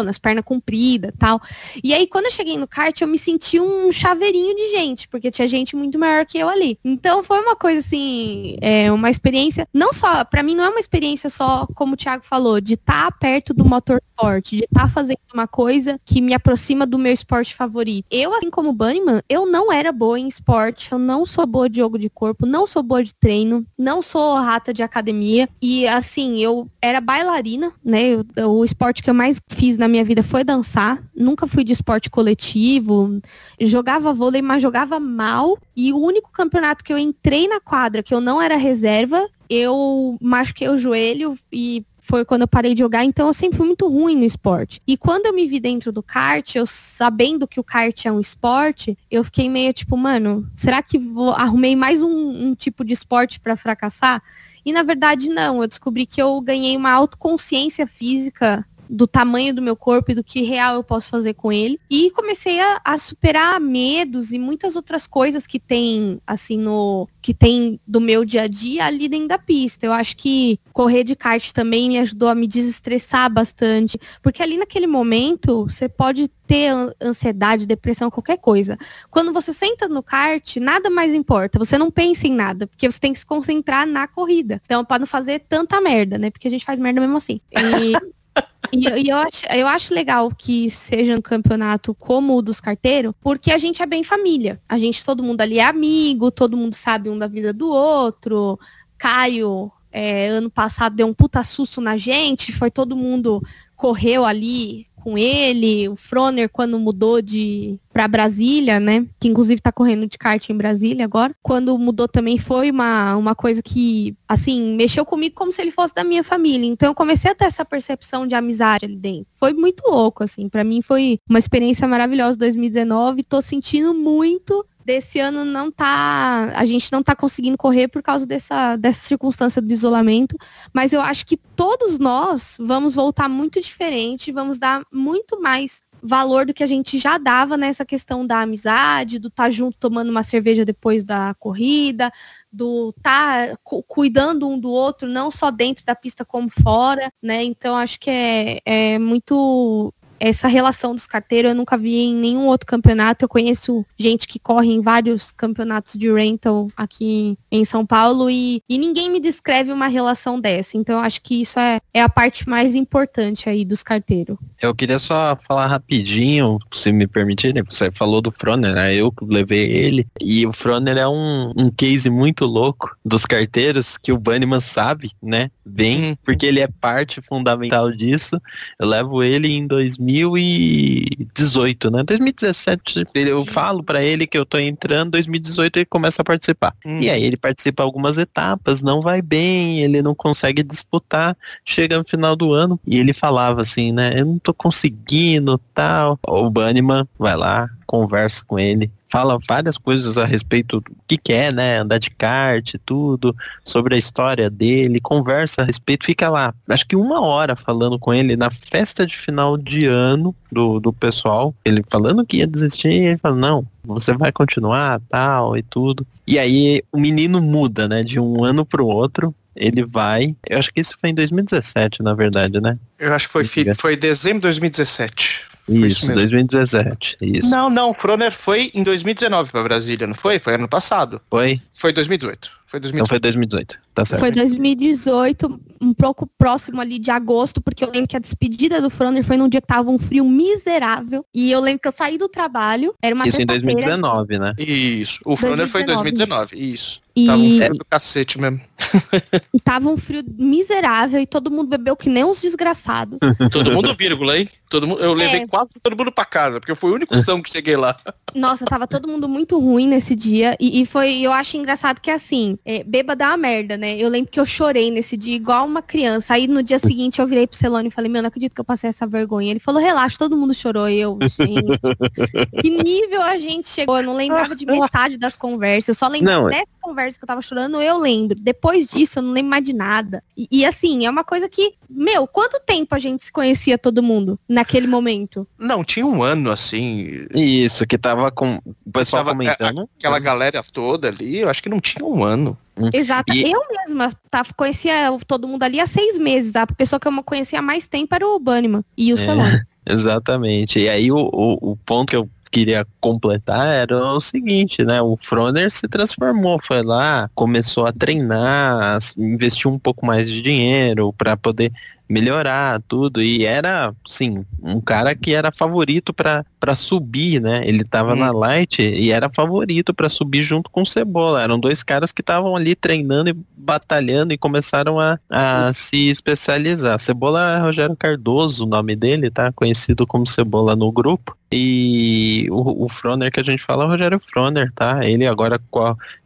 [0.10, 1.42] as pernas compridas tal.
[1.84, 5.32] E aí, quando eu cheguei no kart, eu me senti um chaveirinho de gente, porque
[5.32, 6.78] tinha gente muito maior que eu ali.
[6.84, 10.80] Então, foi uma coisa, assim, é, uma experiência, não só, para mim não é uma
[10.80, 14.90] experiência só, como o Thiago falou, de estar tá perto do motorsport, de estar tá
[14.90, 18.06] fazendo uma coisa que me aproxima do meu esporte favorito.
[18.10, 21.78] Eu, assim como Bunnyman, eu não era boa em esporte, eu não sou boa de
[21.78, 25.50] jogo de corpo, não sou boa de treino, não sou rata de academia.
[25.62, 28.04] E, assim, eu era bailarina, né?
[28.46, 31.04] o esporte que eu mais fiz na minha vida foi dançar.
[31.16, 33.22] Nunca fui de esporte coletivo.
[33.60, 35.58] Jogava vôlei, mas jogava mal.
[35.76, 40.18] E o único campeonato que eu entrei na quadra, que eu não era reserva, eu
[40.22, 43.88] machuquei o joelho e foi quando eu parei de jogar, então eu sempre fui muito
[43.88, 44.82] ruim no esporte.
[44.86, 48.20] E quando eu me vi dentro do kart, eu sabendo que o kart é um
[48.20, 52.94] esporte, eu fiquei meio tipo, mano, será que vou arrumei mais um, um tipo de
[52.94, 54.22] esporte para fracassar?
[54.66, 59.62] E na verdade não, eu descobri que eu ganhei uma autoconsciência física do tamanho do
[59.62, 61.80] meu corpo e do que real eu posso fazer com ele.
[61.90, 67.10] E comecei a, a superar medos e muitas outras coisas que tem, assim, no.
[67.20, 69.86] que tem do meu dia a dia ali dentro da pista.
[69.86, 74.00] Eu acho que correr de kart também me ajudou a me desestressar bastante.
[74.22, 76.72] Porque ali naquele momento, você pode ter
[77.02, 78.78] ansiedade, depressão, qualquer coisa.
[79.10, 81.58] Quando você senta no kart, nada mais importa.
[81.58, 84.62] Você não pensa em nada, porque você tem que se concentrar na corrida.
[84.66, 86.30] Então, para não fazer tanta merda, né?
[86.30, 87.42] Porque a gente faz merda mesmo assim.
[87.52, 87.94] E,
[88.72, 93.14] e, e eu, acho, eu acho legal que seja um campeonato como o dos carteiros,
[93.22, 94.60] porque a gente é bem família.
[94.68, 98.60] A gente, todo mundo ali é amigo, todo mundo sabe um da vida do outro.
[98.98, 103.44] Caio, é, ano passado, deu um puta susto na gente, foi todo mundo
[103.76, 109.06] correu ali com ele, o Froner quando mudou de para Brasília, né?
[109.20, 111.34] Que inclusive tá correndo de kart em Brasília agora.
[111.44, 115.94] Quando mudou também foi uma, uma coisa que, assim, mexeu comigo como se ele fosse
[115.94, 116.68] da minha família.
[116.68, 119.28] Então eu comecei a ter essa percepção de amizade ali dentro.
[119.36, 120.50] Foi muito louco, assim.
[120.50, 123.24] para mim foi uma experiência maravilhosa 2019.
[123.24, 126.52] Tô sentindo muito desse ano não tá.
[126.56, 130.36] A gente não tá conseguindo correr por causa dessa, dessa circunstância do isolamento.
[130.74, 136.46] Mas eu acho que todos nós vamos voltar muito diferente, vamos dar muito mais valor
[136.46, 140.10] do que a gente já dava nessa questão da amizade, do estar tá junto tomando
[140.10, 142.12] uma cerveja depois da corrida,
[142.52, 147.42] do estar tá cuidando um do outro, não só dentro da pista como fora, né?
[147.44, 149.94] Então acho que é, é muito
[150.24, 153.26] essa relação dos carteiros eu nunca vi em nenhum outro campeonato.
[153.26, 158.64] Eu conheço gente que corre em vários campeonatos de rental aqui em São Paulo e,
[158.70, 160.78] e ninguém me descreve uma relação dessa.
[160.78, 164.38] Então eu acho que isso é, é a parte mais importante aí dos carteiros.
[164.62, 167.62] Eu queria só falar rapidinho, se me permitir, né?
[167.70, 168.96] Você falou do Froner, né?
[168.96, 170.08] Eu levei ele.
[170.22, 175.12] E o Froner é um, um case muito louco dos carteiros que o Banniman sabe,
[175.22, 175.52] né?
[175.66, 176.18] Bem, uhum.
[176.24, 178.40] porque ele é parte fundamental disso.
[178.80, 182.04] Eu levo ele em 2000 2018, né?
[182.04, 186.76] 2017, eu falo para ele que eu tô entrando, 2018 ele começa a participar.
[186.86, 187.00] Hum.
[187.02, 191.36] E aí ele participa algumas etapas, não vai bem, ele não consegue disputar,
[191.66, 194.14] chega no final do ano e ele falava assim, né?
[194.16, 196.20] Eu não tô conseguindo, tal.
[196.28, 201.32] O Banniman vai lá, conversa com ele, fala várias coisas a respeito do que, que
[201.32, 201.78] é, né?
[201.78, 206.96] Andar de kart, tudo, sobre a história dele, conversa a respeito, fica lá, acho que
[206.96, 211.84] uma hora falando com ele na festa de final de ano do, do pessoal, ele
[211.92, 216.08] falando que ia desistir, e ele fala, não, você vai continuar, tal, e tudo.
[216.26, 218.04] E aí o menino muda, né?
[218.04, 220.36] De um ano pro outro, ele vai.
[220.50, 222.80] Eu acho que isso foi em 2017, na verdade, né?
[222.98, 223.46] Eu acho que foi,
[223.76, 225.53] foi dezembro de 2017.
[225.68, 227.18] Isso, isso 2017.
[227.22, 227.50] Isso.
[227.50, 230.40] Não, não, o Croner foi em 2019 para Brasília, não foi?
[230.40, 231.22] Foi ano passado.
[231.30, 231.62] Foi?
[231.74, 232.52] Foi 2018.
[232.68, 232.96] Foi 2018.
[232.96, 234.20] Então foi 2018, tá certo.
[234.20, 238.90] Foi 2018, um pouco próximo ali de agosto, porque eu lembro que a despedida do
[238.90, 241.26] Froner foi num dia que tava um frio miserável.
[241.34, 244.54] E eu lembro que eu saí do trabalho, era uma Isso em 2019, né?
[244.58, 245.20] Isso.
[245.26, 247.02] O Froner foi em 2019, isso.
[247.16, 247.28] E...
[247.28, 248.62] Tava um frio do cacete mesmo.
[249.54, 253.18] E tava um frio miserável e todo mundo bebeu que nem uns desgraçados.
[253.52, 254.50] todo mundo vírgula, hein?
[254.70, 255.48] Todo mundo, eu levei é.
[255.48, 257.96] quase todo mundo pra casa, porque eu fui o único são que cheguei lá.
[258.34, 260.56] Nossa, tava todo mundo muito ruim nesse dia.
[260.60, 263.83] E, e foi, eu acho engraçado que assim, é, beba dá uma merda, né?
[263.86, 266.34] Eu lembro que eu chorei nesse dia igual uma criança.
[266.34, 268.66] Aí no dia seguinte eu virei pro Celone e falei, meu, não acredito que eu
[268.66, 269.52] passei essa vergonha.
[269.52, 270.90] Ele falou, relaxa, todo mundo chorou.
[270.90, 271.80] E eu, gente,
[272.62, 273.98] que nível a gente chegou?
[273.98, 275.90] Eu não lembrava de metade das conversas.
[275.90, 278.38] Eu só lembro não, dessa conversa que eu tava chorando, eu lembro.
[278.40, 280.24] Depois disso, eu não lembro mais de nada.
[280.38, 284.04] E, e, assim, é uma coisa que, meu, quanto tempo a gente se conhecia todo
[284.04, 285.48] mundo naquele momento?
[285.58, 287.26] Não, tinha um ano assim.
[287.34, 289.90] Isso, que tava com o pessoal tava, comentando.
[289.98, 292.58] Aquela galera toda ali, eu acho que não tinha um ano.
[292.80, 292.90] Hum.
[292.94, 293.34] Exato.
[293.34, 293.52] E...
[293.52, 296.56] Eu mesma tá, conhecia todo mundo ali há seis meses.
[296.56, 300.80] A pessoa que eu conhecia há mais tempo era o Bunnyman e o é, Exatamente.
[300.80, 305.02] E aí o, o, o ponto que eu queria completar era o seguinte, né?
[305.02, 311.12] O Froner se transformou, foi lá, começou a treinar, investiu um pouco mais de dinheiro
[311.14, 311.74] para poder
[312.08, 318.14] melhorar tudo e era sim um cara que era favorito para subir né ele tava
[318.14, 318.18] hum.
[318.18, 322.22] na light e era favorito para subir junto com o Cebola eram dois caras que
[322.22, 328.66] estavam ali treinando e batalhando e começaram a, a se especializar Cebola é Rogério Cardoso
[328.66, 333.44] o nome dele tá conhecido como Cebola no grupo e o, o Froner que a
[333.44, 335.60] gente fala é o Rogério Froner tá ele agora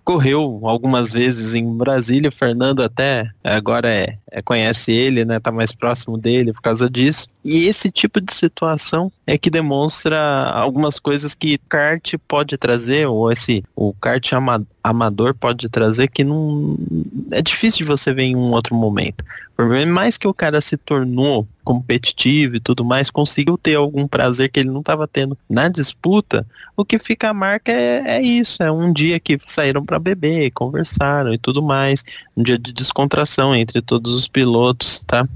[0.08, 5.52] correu algumas vezes em Brasília, o Fernando até agora é, é, conhece ele, né, tá
[5.52, 7.28] mais próximo dele por causa disso.
[7.44, 10.18] E esse tipo de situação é que demonstra
[10.54, 14.32] algumas coisas que kart pode trazer, ou esse o kart
[14.82, 16.78] amador pode trazer que não
[17.32, 19.26] é difícil de você ver em um outro momento.
[19.58, 24.52] Por mais que o cara se tornou competitivo e tudo mais, conseguiu ter algum prazer
[24.52, 26.46] que ele não estava tendo na disputa,
[26.76, 30.52] o que fica a marca é, é isso, é um dia que saíram para beber,
[30.52, 32.06] conversaram e tudo mais,
[32.38, 35.28] um dia de descontração entre todos os pilotos, tá?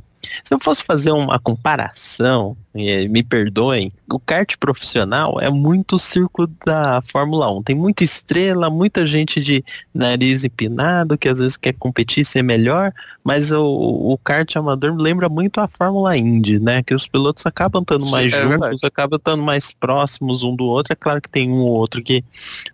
[0.44, 6.48] Se eu fosse fazer uma comparação, me perdoem, o kart profissional é muito o circo
[6.66, 7.64] da Fórmula 1.
[7.64, 9.64] Tem muita estrela, muita gente de
[9.94, 12.94] nariz empinado que às vezes quer competir ser melhor,
[13.24, 16.82] mas o, o kart amador lembra muito a Fórmula Indy, né?
[16.82, 18.86] Que os pilotos acabam estando mais é juntos, verdade.
[18.86, 20.94] acabam estando mais próximos um do outro.
[20.94, 22.24] É claro que tem um ou outro que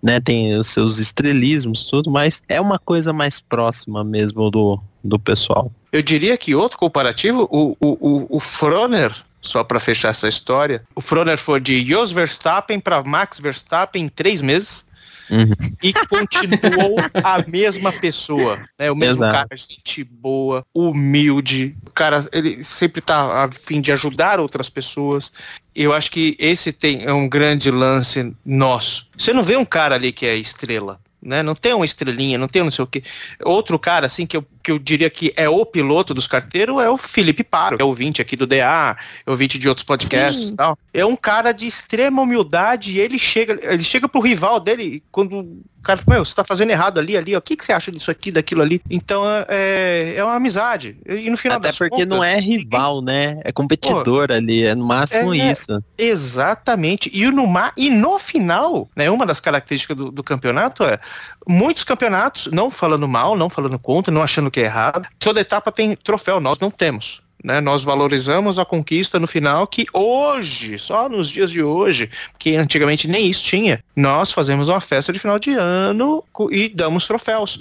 [0.01, 5.17] né, tem os seus estrelismos, tudo, mas é uma coisa mais próxima mesmo do, do
[5.17, 5.71] pessoal.
[5.91, 9.15] Eu diria que outro comparativo, o, o, o, o Froner,
[9.47, 14.09] só para fechar essa história, o Froner foi de Jos Verstappen para Max Verstappen em
[14.09, 14.85] três meses.
[15.29, 15.51] Uhum.
[15.83, 18.89] E continuou a mesma pessoa, né?
[18.89, 19.33] O mesmo Exato.
[19.33, 25.31] cara, gente boa, humilde, o cara, ele sempre tá a fim de ajudar outras pessoas.
[25.75, 29.07] Eu acho que esse tem é um grande lance nosso.
[29.17, 31.41] Você não vê um cara ali que é estrela, né?
[31.41, 33.03] Não tem uma estrelinha, não tem um não sei o que.
[33.43, 36.89] Outro cara, assim, que eu, que eu diria que é o piloto dos carteiros é
[36.89, 38.95] o Felipe Paro, é o ouvinte aqui do DA,
[39.25, 40.77] é ouvinte de outros podcasts e tal.
[40.93, 45.61] É um cara de extrema humildade e ele chega, ele chega pro rival dele quando
[45.83, 47.39] cara, meu, você tá fazendo errado ali, ali, ó.
[47.39, 48.81] o que, que você acha disso aqui, daquilo ali?
[48.89, 50.97] Então é, é uma amizade.
[51.05, 53.39] E no final Até porque contas, não é rival, né?
[53.43, 55.83] É competidor pô, ali, é no máximo é, isso.
[55.97, 57.09] Exatamente.
[57.13, 60.99] E no, e no final, né, uma das características do, do campeonato é
[61.47, 65.71] muitos campeonatos, não falando mal, não falando contra, não achando que é errado, toda etapa
[65.71, 67.21] tem troféu, nós não temos.
[67.43, 72.09] Né, nós valorizamos a conquista no final que hoje, só nos dias de hoje,
[72.39, 77.05] que antigamente nem isso tinha, nós fazemos uma festa de final de ano e damos
[77.05, 77.59] troféus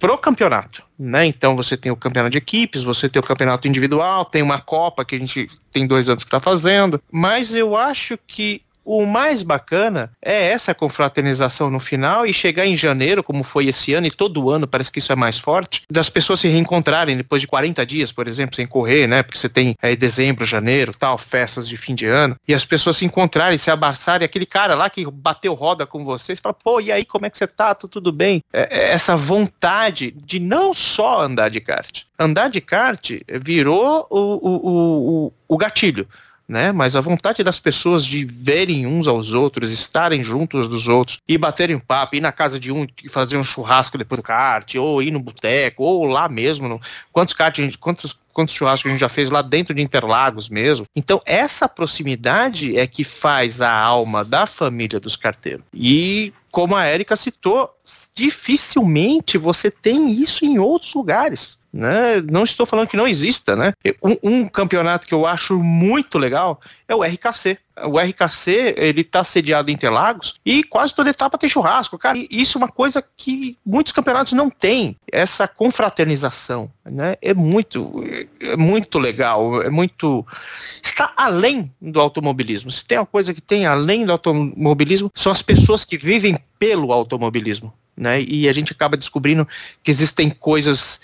[0.00, 1.24] pro campeonato, né?
[1.24, 5.04] Então você tem o campeonato de equipes, você tem o campeonato individual, tem uma Copa
[5.04, 9.42] que a gente tem dois anos que está fazendo, mas eu acho que o mais
[9.42, 14.10] bacana é essa confraternização no final e chegar em janeiro, como foi esse ano, e
[14.10, 17.84] todo ano parece que isso é mais forte, das pessoas se reencontrarem depois de 40
[17.86, 19.22] dias, por exemplo, sem correr, né?
[19.22, 22.96] Porque você tem aí dezembro, janeiro, tal, festas de fim de ano, e as pessoas
[22.96, 26.92] se encontrarem, se abraçarem, aquele cara lá que bateu roda com vocês, fala, pô, e
[26.92, 27.74] aí, como é que você tá?
[27.74, 28.42] Tá tudo bem?
[28.52, 32.02] É, é essa vontade de não só andar de kart.
[32.18, 33.10] Andar de kart
[33.42, 36.06] virou o, o, o, o gatilho
[36.48, 36.72] né?
[36.72, 41.36] Mas a vontade das pessoas de verem uns aos outros, estarem juntos dos outros, e
[41.38, 45.02] baterem papo, ir na casa de um e fazer um churrasco depois do kart, ou
[45.02, 46.68] ir no boteco, ou lá mesmo.
[46.68, 46.80] No...
[47.12, 50.86] Quantos kart, quantos quantos churrascos a gente já fez lá dentro de Interlagos mesmo.
[50.94, 55.64] Então, essa proximidade é que faz a alma da família dos carteiros.
[55.72, 57.70] E, como a Érica citou,
[58.14, 61.56] dificilmente você tem isso em outros lugares.
[61.74, 62.22] Né?
[62.30, 63.72] Não estou falando que não exista, né?
[64.00, 67.58] Um, um, campeonato que eu acho muito legal é o RKC.
[67.86, 72.16] O RKC, ele tá sediado em Interlagos e quase toda etapa tem churrasco, cara.
[72.16, 77.16] E isso é uma coisa que muitos campeonatos não têm, essa confraternização, né?
[77.20, 78.04] É muito,
[78.38, 80.24] é muito legal, é muito...
[80.80, 82.70] Está além do automobilismo.
[82.70, 86.92] Se tem uma coisa que tem além do automobilismo, são as pessoas que vivem pelo
[86.92, 88.22] automobilismo, né?
[88.22, 89.48] E a gente acaba descobrindo
[89.82, 91.00] que existem coisas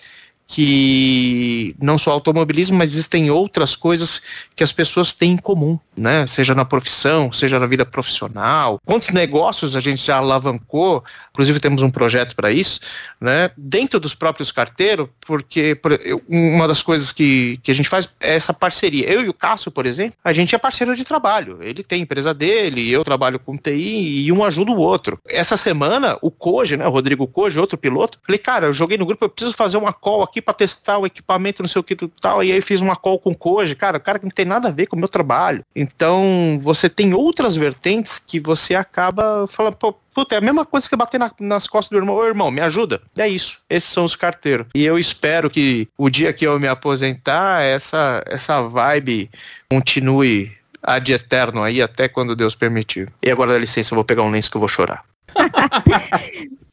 [0.53, 4.20] que não só automobilismo, mas existem outras coisas
[4.57, 6.26] que as pessoas têm em comum, né?
[6.26, 8.80] Seja na profissão, seja na vida profissional.
[8.84, 12.80] Quantos negócios a gente já alavancou, inclusive temos um projeto para isso,
[13.20, 13.53] né?
[13.57, 15.80] Dentro dos próprios carteiros, porque
[16.28, 19.09] uma das coisas que, que a gente faz é essa parceria.
[19.09, 21.59] Eu e o Cássio, por exemplo, a gente é parceiro de trabalho.
[21.62, 25.16] Ele tem empresa dele, eu trabalho com TI e um ajuda o outro.
[25.28, 26.88] Essa semana, o Koji, né?
[26.88, 29.92] O Rodrigo Koji, outro piloto, falei, cara, eu joguei no grupo, eu preciso fazer uma
[29.92, 32.43] call aqui para testar o equipamento, não sei o que tal.
[32.43, 34.68] E aí fiz uma call com o Koji, cara, o cara que não tem nada
[34.68, 35.64] a ver com o meu trabalho.
[35.74, 40.88] Então, você tem outras vertentes que você acaba falando, pô, Puta, é a mesma coisa
[40.88, 42.16] que bater na, nas costas do irmão.
[42.16, 43.01] Ô, irmão, me ajuda.
[43.16, 43.59] É isso.
[43.70, 44.66] Esses são os carteiros.
[44.74, 49.30] E eu espero que o dia que eu me aposentar, essa, essa vibe
[49.70, 53.11] continue ad eterno aí, até quando Deus permitir.
[53.22, 55.05] E agora, dá licença, eu vou pegar um lenço que eu vou chorar.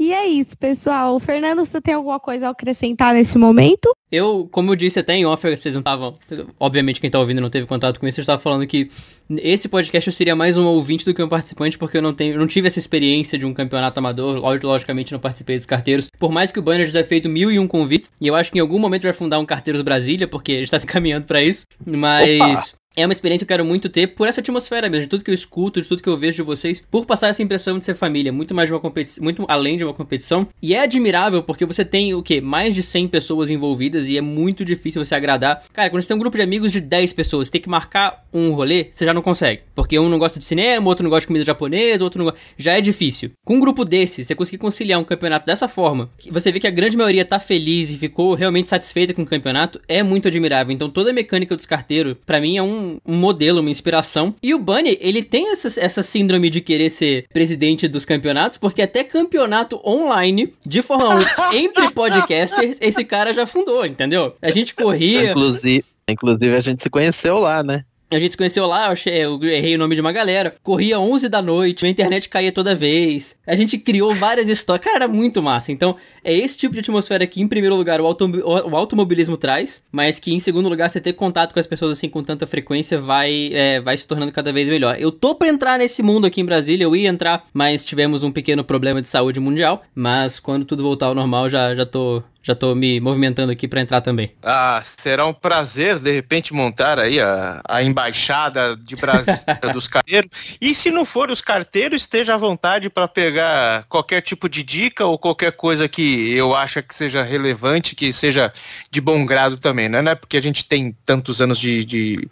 [0.00, 1.20] E é isso, pessoal.
[1.20, 3.94] Fernando, você tem alguma coisa a acrescentar nesse momento?
[4.10, 6.16] Eu, como eu disse até em off, vocês não estavam.
[6.58, 8.90] Obviamente, quem tá ouvindo não teve contato com isso, eu estava falando que
[9.36, 12.38] esse podcast eu seria mais um ouvinte do que um participante, porque eu não, tenho,
[12.38, 14.38] não tive essa experiência de um campeonato amador.
[14.62, 16.08] Logicamente, não participei dos carteiros.
[16.18, 18.50] Por mais que o Banner já tenha feito mil e um convites, e eu acho
[18.50, 21.42] que em algum momento vai fundar um Carteiros Brasília, porque ele está se caminhando para
[21.42, 21.66] isso.
[21.84, 22.40] Mas.
[22.40, 22.79] Opa!
[22.96, 25.30] É uma experiência que eu quero muito ter por essa atmosfera mesmo, de tudo que
[25.30, 27.94] eu escuto, de tudo que eu vejo de vocês, por passar essa impressão de ser
[27.94, 30.48] família, muito mais de uma competição, muito além de uma competição.
[30.60, 32.40] E é admirável porque você tem o quê?
[32.40, 35.62] Mais de 100 pessoas envolvidas e é muito difícil você agradar.
[35.72, 38.24] Cara, quando você tem um grupo de amigos de 10 pessoas, você tem que marcar
[38.32, 39.62] um rolê, você já não consegue.
[39.74, 42.40] Porque um não gosta de cinema, outro não gosta de comida japonesa, outro não gosta.
[42.58, 43.30] Já é difícil.
[43.44, 46.70] Com um grupo desse, você conseguir conciliar um campeonato dessa forma, você vê que a
[46.70, 50.72] grande maioria tá feliz e ficou realmente satisfeita com o campeonato, é muito admirável.
[50.72, 54.34] Então toda a mecânica dos carteiros, para mim, é um, um modelo, uma inspiração.
[54.42, 58.82] E o Bunny, ele tem essa, essa síndrome de querer ser presidente dos campeonatos, porque
[58.82, 61.20] até campeonato online de Fórmula
[61.52, 64.34] 1 entre podcasters, esse cara já fundou, entendeu?
[64.40, 65.30] A gente corria.
[65.30, 67.84] Inclusive, inclusive a gente se conheceu lá, né?
[68.10, 70.54] A gente se conheceu lá, eu, achei, eu errei o nome de uma galera.
[70.62, 73.36] Corria 11 da noite, a internet caía toda vez.
[73.46, 74.84] A gente criou várias histórias.
[74.84, 75.70] Cara, era muito massa.
[75.70, 80.18] Então, é esse tipo de atmosfera que, em primeiro lugar, o, o automobilismo traz, mas
[80.18, 83.50] que, em segundo lugar, você ter contato com as pessoas assim com tanta frequência vai,
[83.52, 84.96] é, vai se tornando cada vez melhor.
[84.98, 88.32] Eu tô pra entrar nesse mundo aqui em Brasília, eu ia entrar, mas tivemos um
[88.32, 89.82] pequeno problema de saúde mundial.
[89.94, 93.80] Mas quando tudo voltar ao normal, já, já tô já tô me movimentando aqui para
[93.80, 94.32] entrar também.
[94.42, 100.30] Ah, será um prazer, de repente, montar aí a, a embaixada de Brasília dos carteiros.
[100.60, 105.04] E se não for os carteiros, esteja à vontade para pegar qualquer tipo de dica
[105.04, 108.52] ou qualquer coisa que eu acho que seja relevante, que seja
[108.90, 110.00] de bom grado também, né?
[110.00, 112.28] Não é porque a gente tem tantos anos de, de,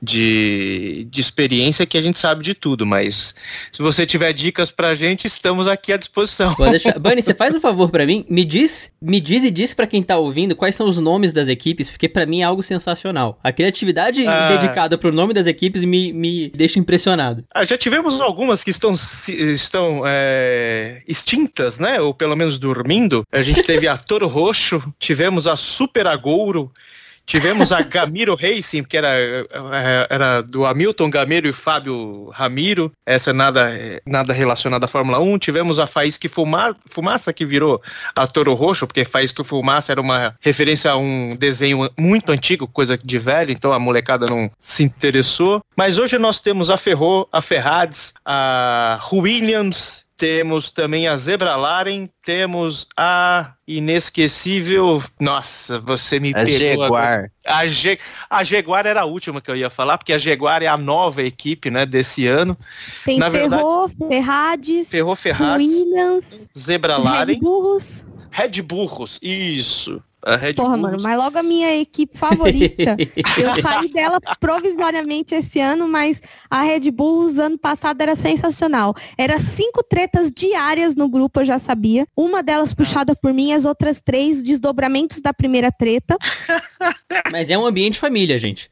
[0.00, 3.34] de, de experiência que a gente sabe de tudo, mas
[3.70, 6.54] se você tiver dicas pra gente, estamos aqui à disposição.
[6.54, 6.98] Pode deixar.
[6.98, 8.24] Bunny, você faz um favor para mim?
[8.30, 11.48] Me diz, me diz e diz para quem tá ouvindo quais são os nomes das
[11.48, 13.38] equipes, porque para mim é algo sensacional.
[13.42, 14.48] A criatividade ah.
[14.48, 17.44] dedicada pro nome das equipes me, me deixa impressionado.
[17.54, 22.00] Ah, já tivemos algumas que estão, estão é, extintas, né?
[22.00, 23.24] Ou pelo menos dormindo.
[23.32, 26.72] A gente teve a Toro Roxo, tivemos a Super Agouro,
[27.24, 29.08] Tivemos a Gamiro Racing, que era,
[30.10, 33.70] era do Hamilton Gamiro e Fábio Ramiro, essa nada,
[34.04, 35.38] nada relacionada à Fórmula 1.
[35.38, 37.80] Tivemos a Faísca Fuma, Fumaça, que virou
[38.14, 42.98] a Toro Roxo, porque Faísca Fumaça era uma referência a um desenho muito antigo, coisa
[42.98, 45.62] de velho, então a molecada não se interessou.
[45.76, 52.08] Mas hoje nós temos a Ferro, a Ferrades, a Williams, temos também a Zebra Laren,
[52.22, 55.02] temos a inesquecível.
[55.18, 56.84] Nossa, você me a pegou.
[56.84, 57.32] Jaguar.
[57.44, 57.98] A, Je...
[58.30, 61.24] a Jaguar era a última que eu ia falar, porque a Jaguar é a nova
[61.24, 62.56] equipe, né, desse ano.
[63.04, 66.24] Tem Na Ferro, verdade, Ferrades, Ferro Ferrades, Williams,
[66.56, 68.06] Zebra Laren, Red Burros.
[68.30, 70.00] Red Burros, isso.
[70.24, 72.96] A Red Porra, mano, mas logo a minha equipe favorita.
[73.36, 78.94] eu saí dela provisoriamente esse ano, mas a Red Bull ano passado era sensacional.
[79.18, 82.06] Era cinco tretas diárias no grupo, eu já sabia.
[82.16, 86.16] Uma delas puxada por mim, as outras três desdobramentos da primeira treta.
[87.32, 88.70] Mas é um ambiente família, gente.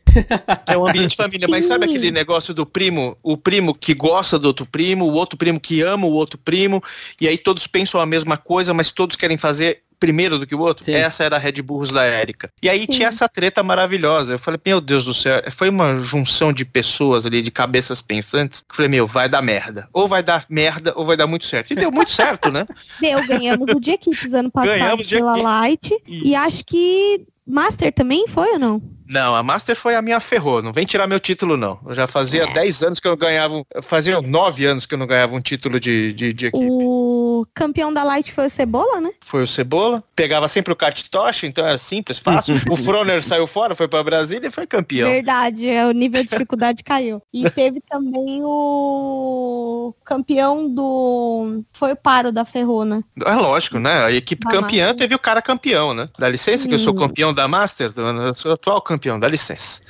[0.66, 4.46] É um ambiente família, mas sabe aquele negócio do primo, o primo que gosta do
[4.46, 6.82] outro primo, o outro primo que ama o outro primo,
[7.20, 10.58] e aí todos pensam a mesma coisa, mas todos querem fazer primeiro do que o
[10.58, 10.84] outro.
[10.84, 10.94] Sim.
[10.94, 12.50] Essa era a Red Bulls da Érica.
[12.62, 12.86] E aí Sim.
[12.86, 14.32] tinha essa treta maravilhosa.
[14.32, 18.64] Eu falei, meu Deus do céu, foi uma junção de pessoas ali, de cabeças pensantes.
[18.68, 19.86] Eu falei, meu, vai dar merda.
[19.92, 21.72] Ou vai dar merda, ou vai dar muito certo.
[21.72, 22.66] E deu muito certo, né?
[23.00, 25.92] Deu, ganhamos o de equipes ano passado ganhamos pela Light.
[26.06, 26.26] Isso.
[26.26, 28.82] E acho que Master também foi ou não?
[29.10, 30.62] Não, a Master foi a minha ferrou.
[30.62, 31.78] Não vem tirar meu título, não.
[31.84, 32.52] Eu já fazia é.
[32.52, 33.62] 10 anos que eu ganhava.
[33.82, 36.64] Fazia 9 anos que eu não ganhava um título de, de, de equipe.
[36.70, 39.10] O campeão da Light foi o Cebola, né?
[39.24, 40.02] Foi o Cebola.
[40.14, 42.54] Pegava sempre o kart Tocha, então era simples, fácil.
[42.70, 45.10] o Froner saiu fora, foi pra Brasília e foi campeão.
[45.10, 47.20] Verdade, é, o nível de dificuldade caiu.
[47.32, 51.62] E teve também o campeão do.
[51.72, 52.96] Foi o Paro da Ferrona.
[53.16, 53.24] Né?
[53.24, 54.04] É lógico, né?
[54.04, 54.98] A equipe da campeã Master.
[54.98, 56.08] teve o cara campeão, né?
[56.18, 56.68] Dá licença Sim.
[56.68, 59.80] que eu sou campeão da Master, eu sou atual campeão campeão, dá licença.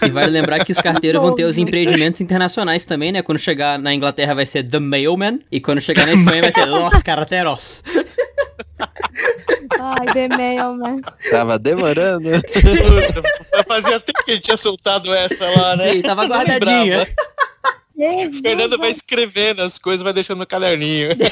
[0.00, 3.20] E vale lembrar que os carteiros vão ter os empreendimentos internacionais também, né?
[3.20, 6.64] Quando chegar na Inglaterra vai ser The Mailman e quando chegar na Espanha vai ser
[6.64, 7.82] Los Carteros.
[9.78, 11.02] Ai, The Mailman.
[11.30, 12.30] Tava demorando.
[13.68, 15.92] Fazia tempo que a gente tinha soltado essa lá, né?
[15.92, 17.06] Sim, tava guardadinha.
[18.02, 21.10] O Fernando vai escrevendo as coisas, vai deixando no caderninho.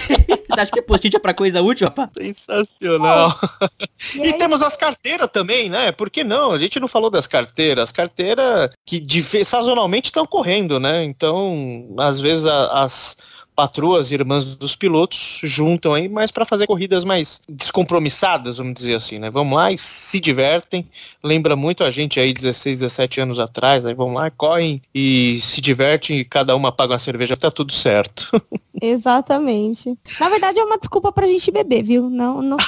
[0.49, 2.11] Você acha que post-it é pra coisa útil, rapaz?
[2.23, 3.39] Sensacional.
[3.43, 3.68] Oh.
[4.16, 5.91] E, e temos as carteiras também, né?
[5.91, 6.53] Por que não?
[6.53, 7.85] A gente não falou das carteiras.
[7.85, 11.03] As carteiras que de, sazonalmente estão correndo, né?
[11.03, 13.16] Então, às vezes a, as
[13.61, 19.18] patroas, irmãs dos pilotos, juntam aí, mas para fazer corridas mais descompromissadas, vamos dizer assim,
[19.18, 19.28] né?
[19.28, 20.88] Vamos lá e se divertem.
[21.22, 25.61] Lembra muito a gente aí 16, 17 anos atrás, aí vão lá, correm e se
[25.61, 28.30] divertem e cada uma paga uma cerveja, tá tudo certo.
[28.80, 29.94] Exatamente.
[30.18, 32.08] Na verdade é uma desculpa pra gente beber, viu?
[32.08, 32.56] Não, não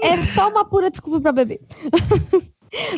[0.00, 1.60] É só uma pura desculpa pra beber.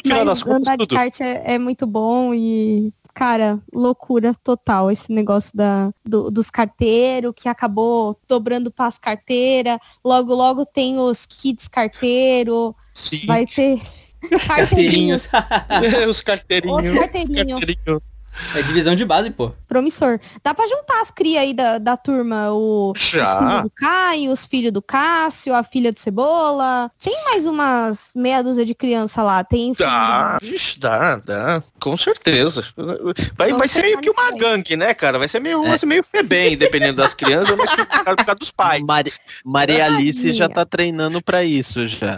[0.06, 5.90] Mas andar de kart é, é muito bom e, cara, loucura total esse negócio da,
[6.04, 9.78] do- dos carteiros, que acabou dobrando para as carteiras.
[10.04, 13.26] Logo, logo tem os kits carteiro, Sim.
[13.26, 13.80] vai ter
[14.46, 15.28] Carteirinhos.
[16.08, 16.90] Os carteirinhos.
[16.90, 16.92] Os carteirinhos.
[16.92, 18.00] Os carteirinhos.
[18.54, 19.52] É divisão de base, pô.
[19.66, 20.18] promissor.
[20.42, 23.60] Dá pra juntar as cria aí da, da turma, o, os filhos Já.
[23.62, 26.90] do Caio, os filhos do Cássio, a filha do Cebola.
[27.02, 29.42] Tem mais umas meia dúzia de criança lá.
[29.44, 32.64] Tem filho Dá, Ixi, dá, dá, com certeza.
[33.36, 35.18] Vai, Vamos vai ser meio que uma gangue, né, cara?
[35.18, 38.38] Vai ser meio, vai ser meio febem, dependendo das crianças, mas por causa por causa
[38.38, 38.82] dos pais.
[38.86, 39.12] Mari-
[39.44, 42.16] Maria Alice já tá treinando pra isso já.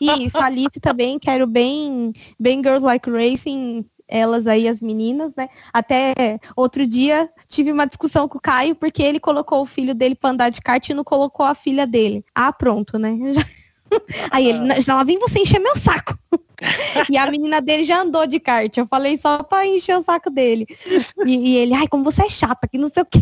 [0.00, 5.48] Isso, a Alice também, quero bem, bem Girls Like Racing, elas aí, as meninas, né?
[5.72, 10.14] Até outro dia tive uma discussão com o Caio, porque ele colocou o filho dele
[10.14, 12.24] pra andar de kart e não colocou a filha dele.
[12.34, 13.16] Ah, pronto, né?
[13.32, 13.42] Já-
[14.30, 16.18] Aí ele, "Não, já lá vem você encher meu saco.
[17.10, 18.74] E a menina dele já andou de kart.
[18.76, 20.64] Eu falei só pra encher o saco dele.
[21.26, 23.20] E, e ele, ai, como você é chata, que não sei o quê.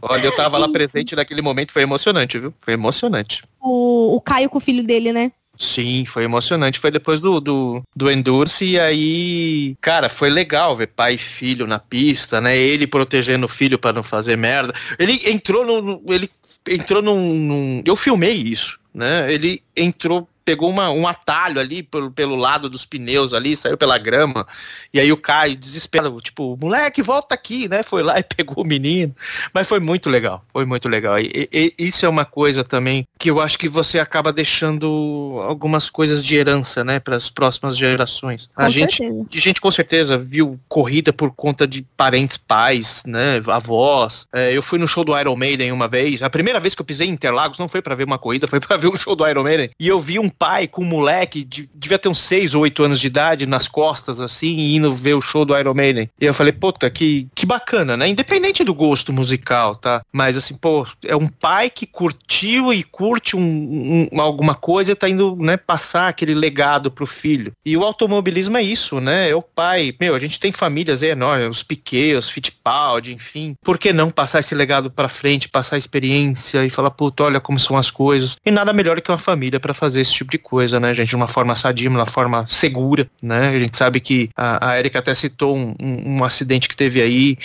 [0.00, 2.54] Olha, eu tava lá presente naquele momento, foi emocionante, viu?
[2.62, 3.44] Foi emocionante.
[3.60, 5.30] O, o Caio com o filho dele, né?
[5.58, 6.78] Sim, foi emocionante.
[6.78, 11.66] Foi depois do, do, do Endurance e aí, cara, foi legal ver pai e filho
[11.66, 12.56] na pista, né?
[12.56, 14.72] Ele protegendo o filho pra não fazer merda.
[14.98, 16.30] Ele entrou no- ele
[16.68, 19.32] entrou num, num- Eu filmei isso, né?
[19.32, 20.28] Ele entrou.
[20.48, 24.46] Pegou uma, um atalho ali pelo, pelo lado dos pneus ali, saiu pela grama.
[24.94, 27.82] E aí o Caio, desesperado, tipo, moleque, volta aqui, né?
[27.82, 29.14] Foi lá e pegou o menino.
[29.52, 31.18] Mas foi muito legal, foi muito legal.
[31.18, 35.90] E, e- isso é uma coisa também que eu acho que você acaba deixando algumas
[35.90, 38.48] coisas de herança, né, para as próximas gerações.
[38.54, 43.42] Com a gente, a gente com certeza viu corrida por conta de parentes, pais, né,
[43.48, 44.26] avós.
[44.32, 46.22] É, eu fui no show do Iron Maiden uma vez.
[46.22, 48.60] A primeira vez que eu pisei em Interlagos não foi para ver uma corrida, foi
[48.60, 49.68] para ver um show do Iron Maiden.
[49.78, 52.82] E eu vi um pai com um moleque, de, devia ter uns 6 ou 8
[52.84, 56.08] anos de idade, nas costas, assim, indo ver o show do Iron Maiden.
[56.20, 58.08] E eu falei, puta, que, que bacana, né?
[58.08, 60.02] Independente do gosto musical, tá?
[60.12, 64.94] Mas assim, pô, é um pai que curtiu e curte um, um- alguma coisa e
[64.94, 67.52] tá indo, né, passar aquele legado pro filho.
[67.64, 69.30] E o automobilismo é isso, né?
[69.30, 69.94] É o pai.
[70.00, 73.54] Meu, a gente tem famílias aí enormes, os Piquet, os Fittipaldi, enfim.
[73.64, 77.40] Por que não passar esse legado pra frente, passar a experiência e falar, puta, olha
[77.40, 78.36] como são as coisas.
[78.44, 81.08] E nada melhor que uma família pra fazer esse tipo de coisa, né, gente?
[81.10, 83.48] De uma forma sadia, de uma forma segura, né?
[83.48, 87.00] A gente sabe que a, a Erika até citou um, um- um acidente que teve
[87.00, 87.36] aí.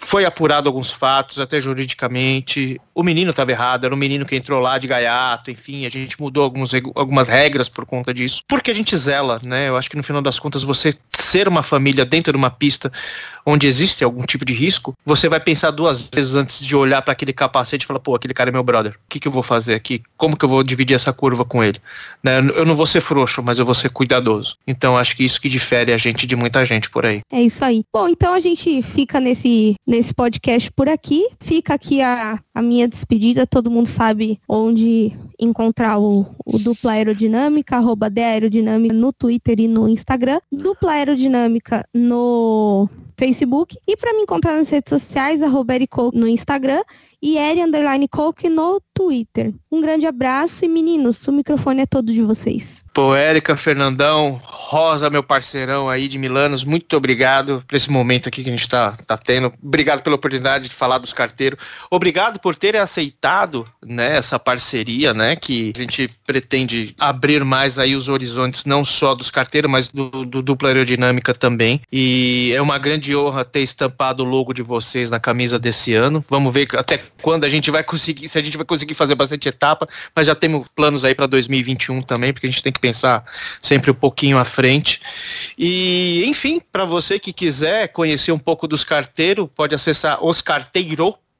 [0.00, 2.80] Foi apurado alguns fatos, até juridicamente.
[2.94, 6.20] O menino estava errado, era um menino que entrou lá de gaiato, enfim, a gente
[6.20, 8.42] mudou alguns, algumas regras por conta disso.
[8.46, 9.68] Porque a gente zela, né?
[9.68, 12.92] Eu acho que no final das contas, você ser uma família dentro de uma pista
[13.46, 17.12] onde existe algum tipo de risco, você vai pensar duas vezes antes de olhar para
[17.12, 18.92] aquele capacete e falar, pô, aquele cara é meu brother.
[18.92, 20.02] O que, que eu vou fazer aqui?
[20.16, 21.80] Como que eu vou dividir essa curva com ele?
[22.24, 22.38] Né?
[22.38, 24.56] Eu não vou ser frouxo, mas eu vou ser cuidadoso.
[24.66, 27.20] Então acho que isso que difere a gente de muita gente por aí.
[27.30, 27.84] É isso aí.
[27.92, 31.28] Bom, então a gente fica nesse, nesse podcast por aqui.
[31.38, 33.46] Fica aqui a, a minha despedida.
[33.46, 39.68] Todo mundo sabe onde encontrar o, o Dupla Aerodinâmica, arroba de Aerodinâmica no Twitter e
[39.68, 40.40] no Instagram.
[40.50, 43.76] Dupla Aerodinâmica no Facebook.
[43.86, 46.82] E para me encontrar nas redes sociais, arroba Erico no Instagram
[47.24, 49.54] e Eri Underline Coke no Twitter.
[49.72, 52.84] Um grande abraço e meninos, o microfone é todo de vocês.
[52.92, 58.44] Pô, Érica, Fernandão, Rosa, meu parceirão aí de Milanos, muito obrigado por esse momento aqui
[58.44, 59.50] que a gente tá, tá tendo.
[59.62, 61.58] Obrigado pela oportunidade de falar dos carteiros.
[61.90, 67.96] Obrigado por terem aceitado, né, essa parceria, né, que a gente pretende abrir mais aí
[67.96, 71.80] os horizontes, não só dos carteiros, mas do, do dupla aerodinâmica também.
[71.90, 76.22] E é uma grande honra ter estampado o logo de vocês na camisa desse ano.
[76.28, 79.48] Vamos ver até quando a gente vai conseguir, se a gente vai conseguir fazer bastante
[79.48, 83.24] etapa, mas já temos planos aí para 2021 também, porque a gente tem que pensar
[83.62, 85.00] sempre um pouquinho à frente.
[85.58, 90.18] E, enfim, para você que quiser conhecer um pouco dos carteiros, pode acessar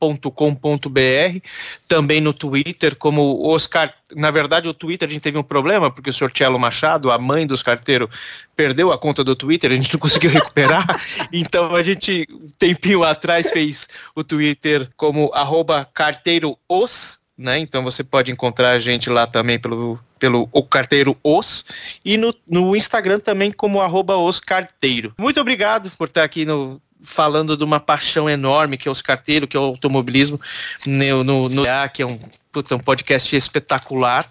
[0.05, 1.41] oscarteiro.com.br,
[1.89, 3.93] também no Twitter, como Oscar.
[4.15, 7.19] Na verdade, o Twitter a gente teve um problema, porque o senhor Tchelo Machado, a
[7.19, 8.09] mãe dos carteiros,
[8.57, 10.87] perdeu a conta do Twitter, a gente não conseguiu recuperar.
[11.33, 17.59] então a gente, um tempinho atrás, fez o Twitter como arroba carteiroos, né?
[17.59, 21.65] Então você pode encontrar a gente lá também pelo, pelo o carteiro os
[22.05, 25.13] e no, no Instagram também como arroba os carteiro.
[25.19, 29.49] Muito obrigado por estar aqui no falando de uma paixão enorme que é os carteiros,
[29.49, 30.41] que é o automobilismo
[30.87, 32.19] no, no, no que é um,
[32.53, 34.31] puta, um podcast espetacular.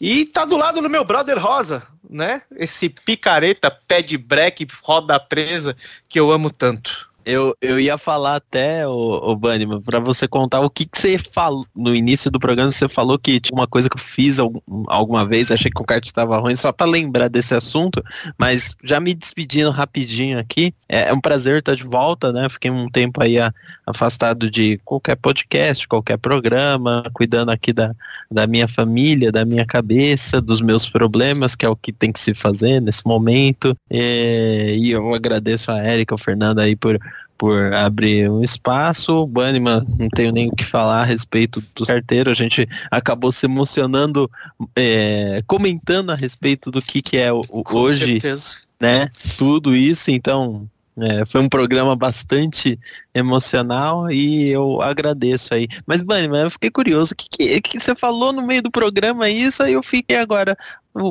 [0.00, 2.42] E tá do lado do meu brother Rosa, né?
[2.56, 5.76] Esse picareta, pé de breque, roda presa,
[6.08, 7.11] que eu amo tanto.
[7.24, 9.40] Eu, eu ia falar até, o, o
[9.80, 12.70] pra você contar o que, que você falou no início do programa.
[12.70, 15.84] Você falou que tinha uma coisa que eu fiz algum, alguma vez, achei que o
[15.84, 18.02] kart estava ruim, só para lembrar desse assunto.
[18.38, 22.48] Mas já me despedindo rapidinho aqui, é, é um prazer estar de volta, né?
[22.48, 23.36] Fiquei um tempo aí
[23.86, 27.94] afastado de qualquer podcast, qualquer programa, cuidando aqui da,
[28.30, 32.20] da minha família, da minha cabeça, dos meus problemas, que é o que tem que
[32.20, 33.76] se fazer nesse momento.
[33.90, 36.98] É, e eu agradeço a Érica, o Fernando aí por
[37.36, 39.26] por abrir um espaço.
[39.26, 42.30] Banniman, não tenho nem o que falar a respeito do carteiro.
[42.30, 44.30] A gente acabou se emocionando,
[44.76, 48.54] é, comentando a respeito do que, que é o, o hoje, certeza.
[48.80, 49.10] né?
[49.36, 50.10] Tudo isso.
[50.10, 52.78] Então, é, foi um programa bastante
[53.14, 55.66] emocional e eu agradeço aí.
[55.86, 57.12] Mas, Banniman, eu fiquei curioso.
[57.12, 59.62] O que, que, que você falou no meio do programa isso?
[59.62, 60.56] Aí eu fiquei agora.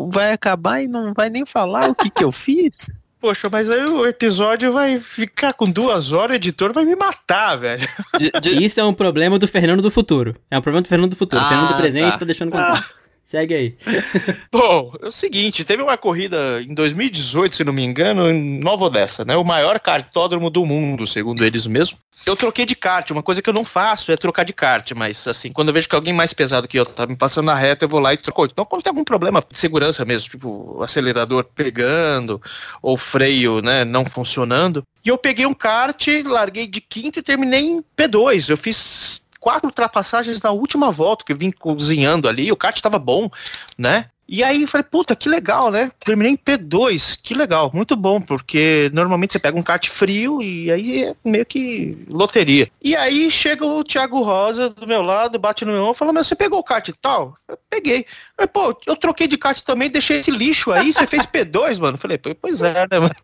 [0.09, 2.71] Vai acabar e não vai nem falar o que, que eu fiz?
[3.21, 7.55] Poxa, mas aí o episódio vai ficar com duas horas, o editor vai me matar,
[7.55, 7.87] velho.
[8.59, 10.35] Isso é um problema do Fernando do futuro.
[10.49, 11.39] É um problema do Fernando do futuro.
[11.39, 12.79] Ah, Fernando do presente tá, tá deixando contar.
[12.79, 13.01] Ah.
[13.23, 13.77] Segue aí.
[14.51, 18.85] Bom, é o seguinte, teve uma corrida em 2018, se não me engano, em Nova
[18.85, 19.37] Odessa, né?
[19.37, 21.99] O maior cartódromo do mundo, segundo eles mesmos.
[22.23, 25.27] Eu troquei de kart, uma coisa que eu não faço é trocar de kart, mas
[25.27, 27.85] assim, quando eu vejo que alguém mais pesado que eu tá me passando na reta,
[27.85, 28.45] eu vou lá e troco.
[28.45, 32.39] Então, quando tem algum problema de segurança mesmo, tipo acelerador pegando,
[32.79, 34.85] ou freio, né, não funcionando.
[35.03, 38.49] E eu peguei um kart, larguei de quinto e terminei em P2.
[38.51, 42.99] Eu fiz quatro ultrapassagens na última volta, que eu vim cozinhando ali, o kart estava
[42.99, 43.31] bom,
[43.75, 44.10] né?
[44.31, 45.91] E aí falei, puta, que legal, né?
[45.99, 50.71] Terminei em P2, que legal, muito bom, porque normalmente você pega um kart frio e
[50.71, 52.71] aí é meio que loteria.
[52.81, 56.13] E aí chega o Thiago Rosa do meu lado, bate no meu ombro e fala,
[56.13, 57.35] mas você pegou o kart e tal?
[57.45, 58.05] Eu peguei.
[58.37, 61.97] Eu, Pô, eu troquei de kart também, deixei esse lixo aí, você fez P2, mano?
[61.97, 63.15] Falei, pois é, né, mano?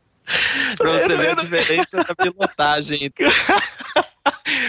[0.77, 3.11] Pra você ver a diferença da pilotagem.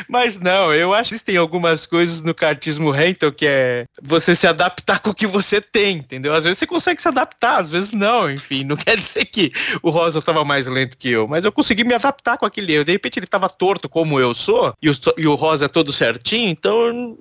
[0.09, 4.47] Mas não, eu acho que existem algumas coisas no kartismo rental que é você se
[4.47, 6.35] adaptar com o que você tem, entendeu?
[6.35, 9.53] Às vezes você consegue se adaptar, às vezes não, enfim, não quer dizer que
[9.83, 12.85] o Rosa estava mais lento que eu, mas eu consegui me adaptar com aquele erro.
[12.85, 15.93] De repente ele estava torto como eu sou, e o, e o Rosa é todo
[15.93, 17.17] certinho, então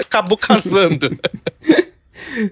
[0.00, 1.16] acabou casando.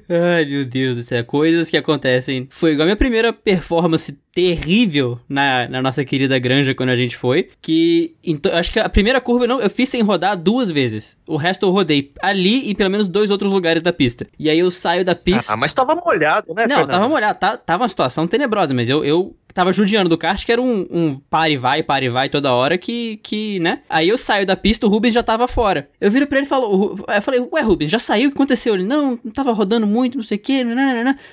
[0.08, 1.24] Ai, meu Deus do céu.
[1.24, 2.48] Coisas que acontecem.
[2.50, 7.16] Foi igual a minha primeira performance terrível na, na nossa querida granja quando a gente
[7.16, 7.50] foi.
[7.60, 11.16] Que então, acho que a primeira curva eu, não, eu fiz sem rodar duas vezes.
[11.26, 14.26] O resto eu rodei ali e pelo menos dois outros lugares da pista.
[14.38, 15.52] E aí eu saio da pista.
[15.52, 16.66] Ah, mas tava molhado, né?
[16.66, 16.90] Não, Fernando?
[16.90, 17.38] tava molhado.
[17.38, 20.86] Tá, tava uma situação tenebrosa, mas eu, eu tava judiando do kart, que era um,
[20.90, 23.80] um pare vai, pare vai toda hora, que, que, né?
[23.88, 25.88] Aí eu saio da pista, o Rubens já tava fora.
[26.00, 28.28] Eu viro pra ele e falo, eu falei, ué, Rubens, já saiu?
[28.28, 28.74] O que aconteceu?
[28.74, 30.64] Ele, não, não tava rodando muito, não sei o que,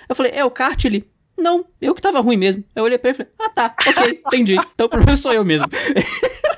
[0.10, 1.06] Eu falei, é o kart, ele,
[1.38, 2.64] não, eu que tava ruim mesmo.
[2.76, 4.56] Eu olhei pra ele e falei, ah tá, ok, entendi.
[4.56, 5.68] Então o problema sou eu mesmo.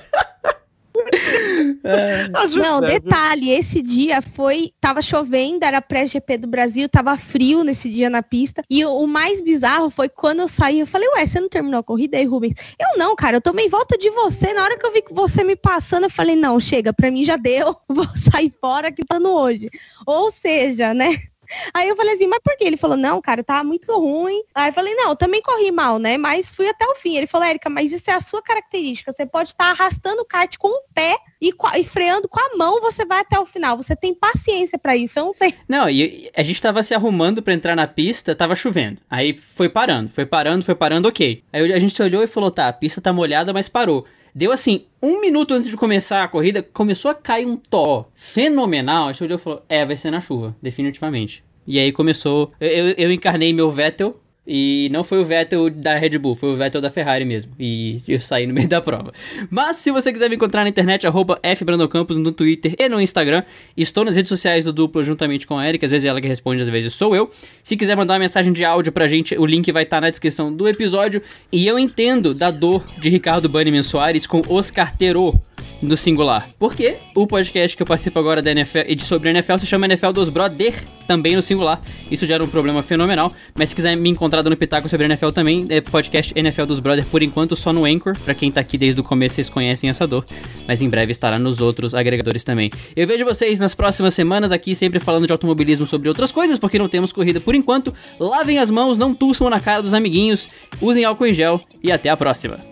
[1.84, 2.28] É.
[2.58, 4.72] Não, detalhe, esse dia foi.
[4.80, 8.64] Tava chovendo, era pré-GP do Brasil, tava frio nesse dia na pista.
[8.70, 11.80] E o, o, mais bizarro foi quando eu saí, eu falei, ué, você não terminou
[11.80, 12.56] a corrida aí, Rubens?
[12.80, 14.54] Eu não, cara, eu tomei volta de você.
[14.54, 17.38] Na hora que eu vi você me passando, eu falei, não, chega, pra mim já
[17.38, 19.70] deu, vou sair fora que tá no hoje.
[20.06, 21.31] Ou seja, né?
[21.74, 22.66] Aí eu falei assim, mas por quê?
[22.66, 24.44] Ele falou, não, cara, tá muito ruim.
[24.54, 26.18] Aí eu falei, não, eu também corri mal, né?
[26.18, 27.18] Mas fui até o fim.
[27.18, 29.12] Ele falou, Érica, mas isso é a sua característica.
[29.12, 32.56] Você pode estar tá arrastando o kart com o pé e, e, freando com a
[32.58, 33.78] mão, você vai até o final.
[33.78, 35.54] Você tem paciência para isso, eu não tenho.
[35.68, 39.02] Não, e a gente tava se arrumando para entrar na pista, tava chovendo.
[39.10, 41.44] Aí foi parando, foi parando, foi parando, ok.
[41.52, 44.06] Aí a gente olhou e falou, tá, a pista tá molhada, mas parou.
[44.34, 49.08] Deu assim, um minuto antes de começar a corrida, começou a cair um tó fenomenal.
[49.08, 51.44] A e falou: É, vai ser na chuva, definitivamente.
[51.68, 52.50] E aí começou.
[52.60, 56.56] Eu, eu encarnei meu Vettel, e não foi o Vettel da Red Bull, foi o
[56.56, 57.52] Vettel da Ferrari mesmo.
[57.60, 59.14] E eu saí no meio da prova.
[59.50, 63.44] Mas se você quiser me encontrar na internet, arroba fbrandocampos no Twitter e no Instagram.
[63.78, 66.28] Estou nas redes sociais do Duplo juntamente com a Erika, às vezes é ela que
[66.28, 67.30] responde, às vezes sou eu.
[67.64, 70.10] Se quiser mandar uma mensagem de áudio pra gente, o link vai estar tá na
[70.10, 71.22] descrição do episódio.
[71.52, 75.40] E eu entendo da dor de Ricardo Banniman Soares com Os Carteiro
[75.82, 76.48] no singular.
[76.60, 79.86] Porque o podcast que eu participo agora da NFL e sobre a NFL se chama
[79.86, 80.74] NFL dos Brother,
[81.08, 81.82] também no singular.
[82.10, 83.32] Isso gera um problema fenomenal.
[83.56, 86.80] Mas se quiser me encontrar dando pitaco sobre a NFL também, é podcast NFL dos
[86.80, 88.18] Brother, por enquanto só no Anchor.
[88.20, 90.26] Pra quem tá aqui desde o começo, vocês conhecem essa dor.
[90.68, 92.70] Mas em breve estará nos outros agregadores também.
[92.96, 96.80] Eu vejo vocês nas próximas semanas aqui, sempre falando de automobilismo sobre outras coisas, porque
[96.80, 97.94] não temos corrida por enquanto.
[98.20, 100.48] Lavem as mãos, não tussam na cara dos amiguinhos,
[100.80, 102.71] usem álcool em gel e até a próxima.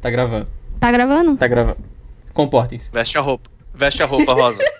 [0.00, 0.46] Tá gravando.
[0.80, 1.36] Tá gravando?
[1.36, 1.78] Tá gravando.
[2.32, 2.90] Comportem-se.
[2.92, 3.50] Veste a roupa.
[3.74, 4.58] Veste a roupa rosa.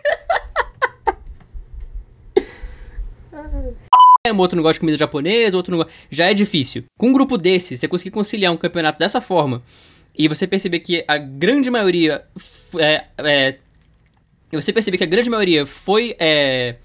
[4.27, 5.93] É, um outro não gosta de comida japonesa, outro não gosta.
[6.11, 6.85] Já é difícil.
[6.99, 9.63] Com um grupo desse, você conseguir conciliar um campeonato dessa forma
[10.17, 12.25] e você perceber que a grande maioria.
[12.35, 13.59] f- É, é,
[14.51, 16.17] e você perceber que a grande maioria foi.
[16.19, 16.77] É,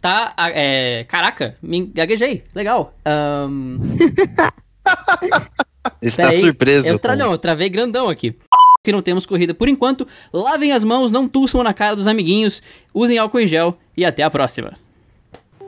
[0.00, 0.34] tá.
[0.54, 2.44] É, caraca, me gaguejei.
[2.54, 2.94] Legal.
[3.04, 3.78] Ahn,
[6.00, 6.86] Está peraí, surpreso.
[6.86, 7.16] Eu tra...
[7.16, 8.34] Não, eu travei grandão aqui.
[8.82, 10.06] Que não temos corrida por enquanto.
[10.32, 12.62] Lavem as mãos, não tussam na cara dos amiguinhos,
[12.92, 14.74] usem álcool em gel e até a próxima.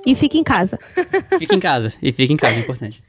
[0.04, 0.78] E fica em casa.
[1.38, 1.92] Fique em casa.
[2.00, 3.02] E fique em casa, é importante.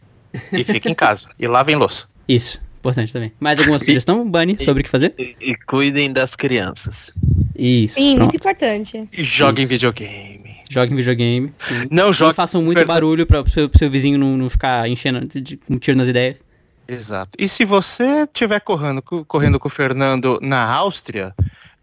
[0.51, 1.27] e fica em casa.
[1.38, 2.05] E lavem louça.
[2.27, 3.31] Isso, importante também.
[3.39, 5.13] Mais alguma sugestão, Bunny, sobre o que fazer?
[5.17, 7.13] E, e cuidem das crianças.
[7.55, 7.95] Isso.
[7.95, 8.31] Sim, pronto.
[8.31, 9.09] muito importante.
[9.11, 9.69] E joguem Isso.
[9.69, 10.57] videogame.
[10.69, 11.53] Joguem videogame.
[11.59, 11.88] Sim.
[11.89, 12.34] Não Não joguem.
[12.34, 15.77] façam muito barulho pra pro seu, seu vizinho não, não ficar enchendo de, de, com
[15.77, 16.41] tiro nas ideias.
[16.88, 17.31] Exato.
[17.38, 21.34] E se você estiver correndo, co- correndo com o Fernando na Áustria,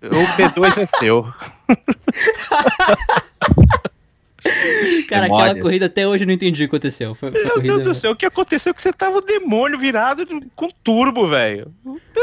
[0.02, 1.22] o P2 é seu.
[5.08, 5.50] Cara, Memória.
[5.52, 7.14] aquela corrida até hoje eu não entendi o que aconteceu.
[7.14, 7.74] Foi, foi Meu corrida...
[7.76, 8.74] Deus do céu, o que aconteceu?
[8.74, 11.72] Que você tava o demônio virado com turbo, velho.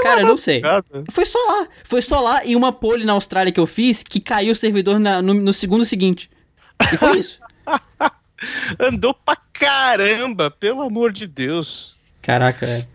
[0.03, 0.57] Cara, eu não sei.
[0.57, 1.05] Obrigado.
[1.09, 1.67] Foi só lá.
[1.83, 4.99] Foi só lá e uma pole na Austrália que eu fiz que caiu o servidor
[4.99, 6.29] na- no, no segundo seguinte.
[6.93, 7.39] E foi isso.
[8.79, 11.95] Andou pra caramba, pelo amor de Deus.
[12.22, 12.85] Caraca, é.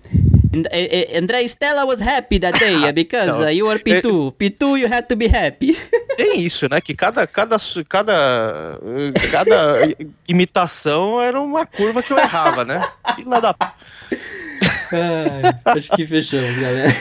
[0.55, 4.32] And- eh, eh, André Stella was happy that day uh, because uh, you were P2.
[4.35, 5.77] P2 you had to be happy.
[6.16, 6.81] Tem isso, né?
[6.81, 7.57] Que cada, cada,
[7.89, 9.81] cada, eh, cada
[10.28, 12.86] imitação era uma curva que eu errava, né?
[13.15, 13.55] Filha da...
[14.93, 16.94] Ai, acho que fechamos, galera.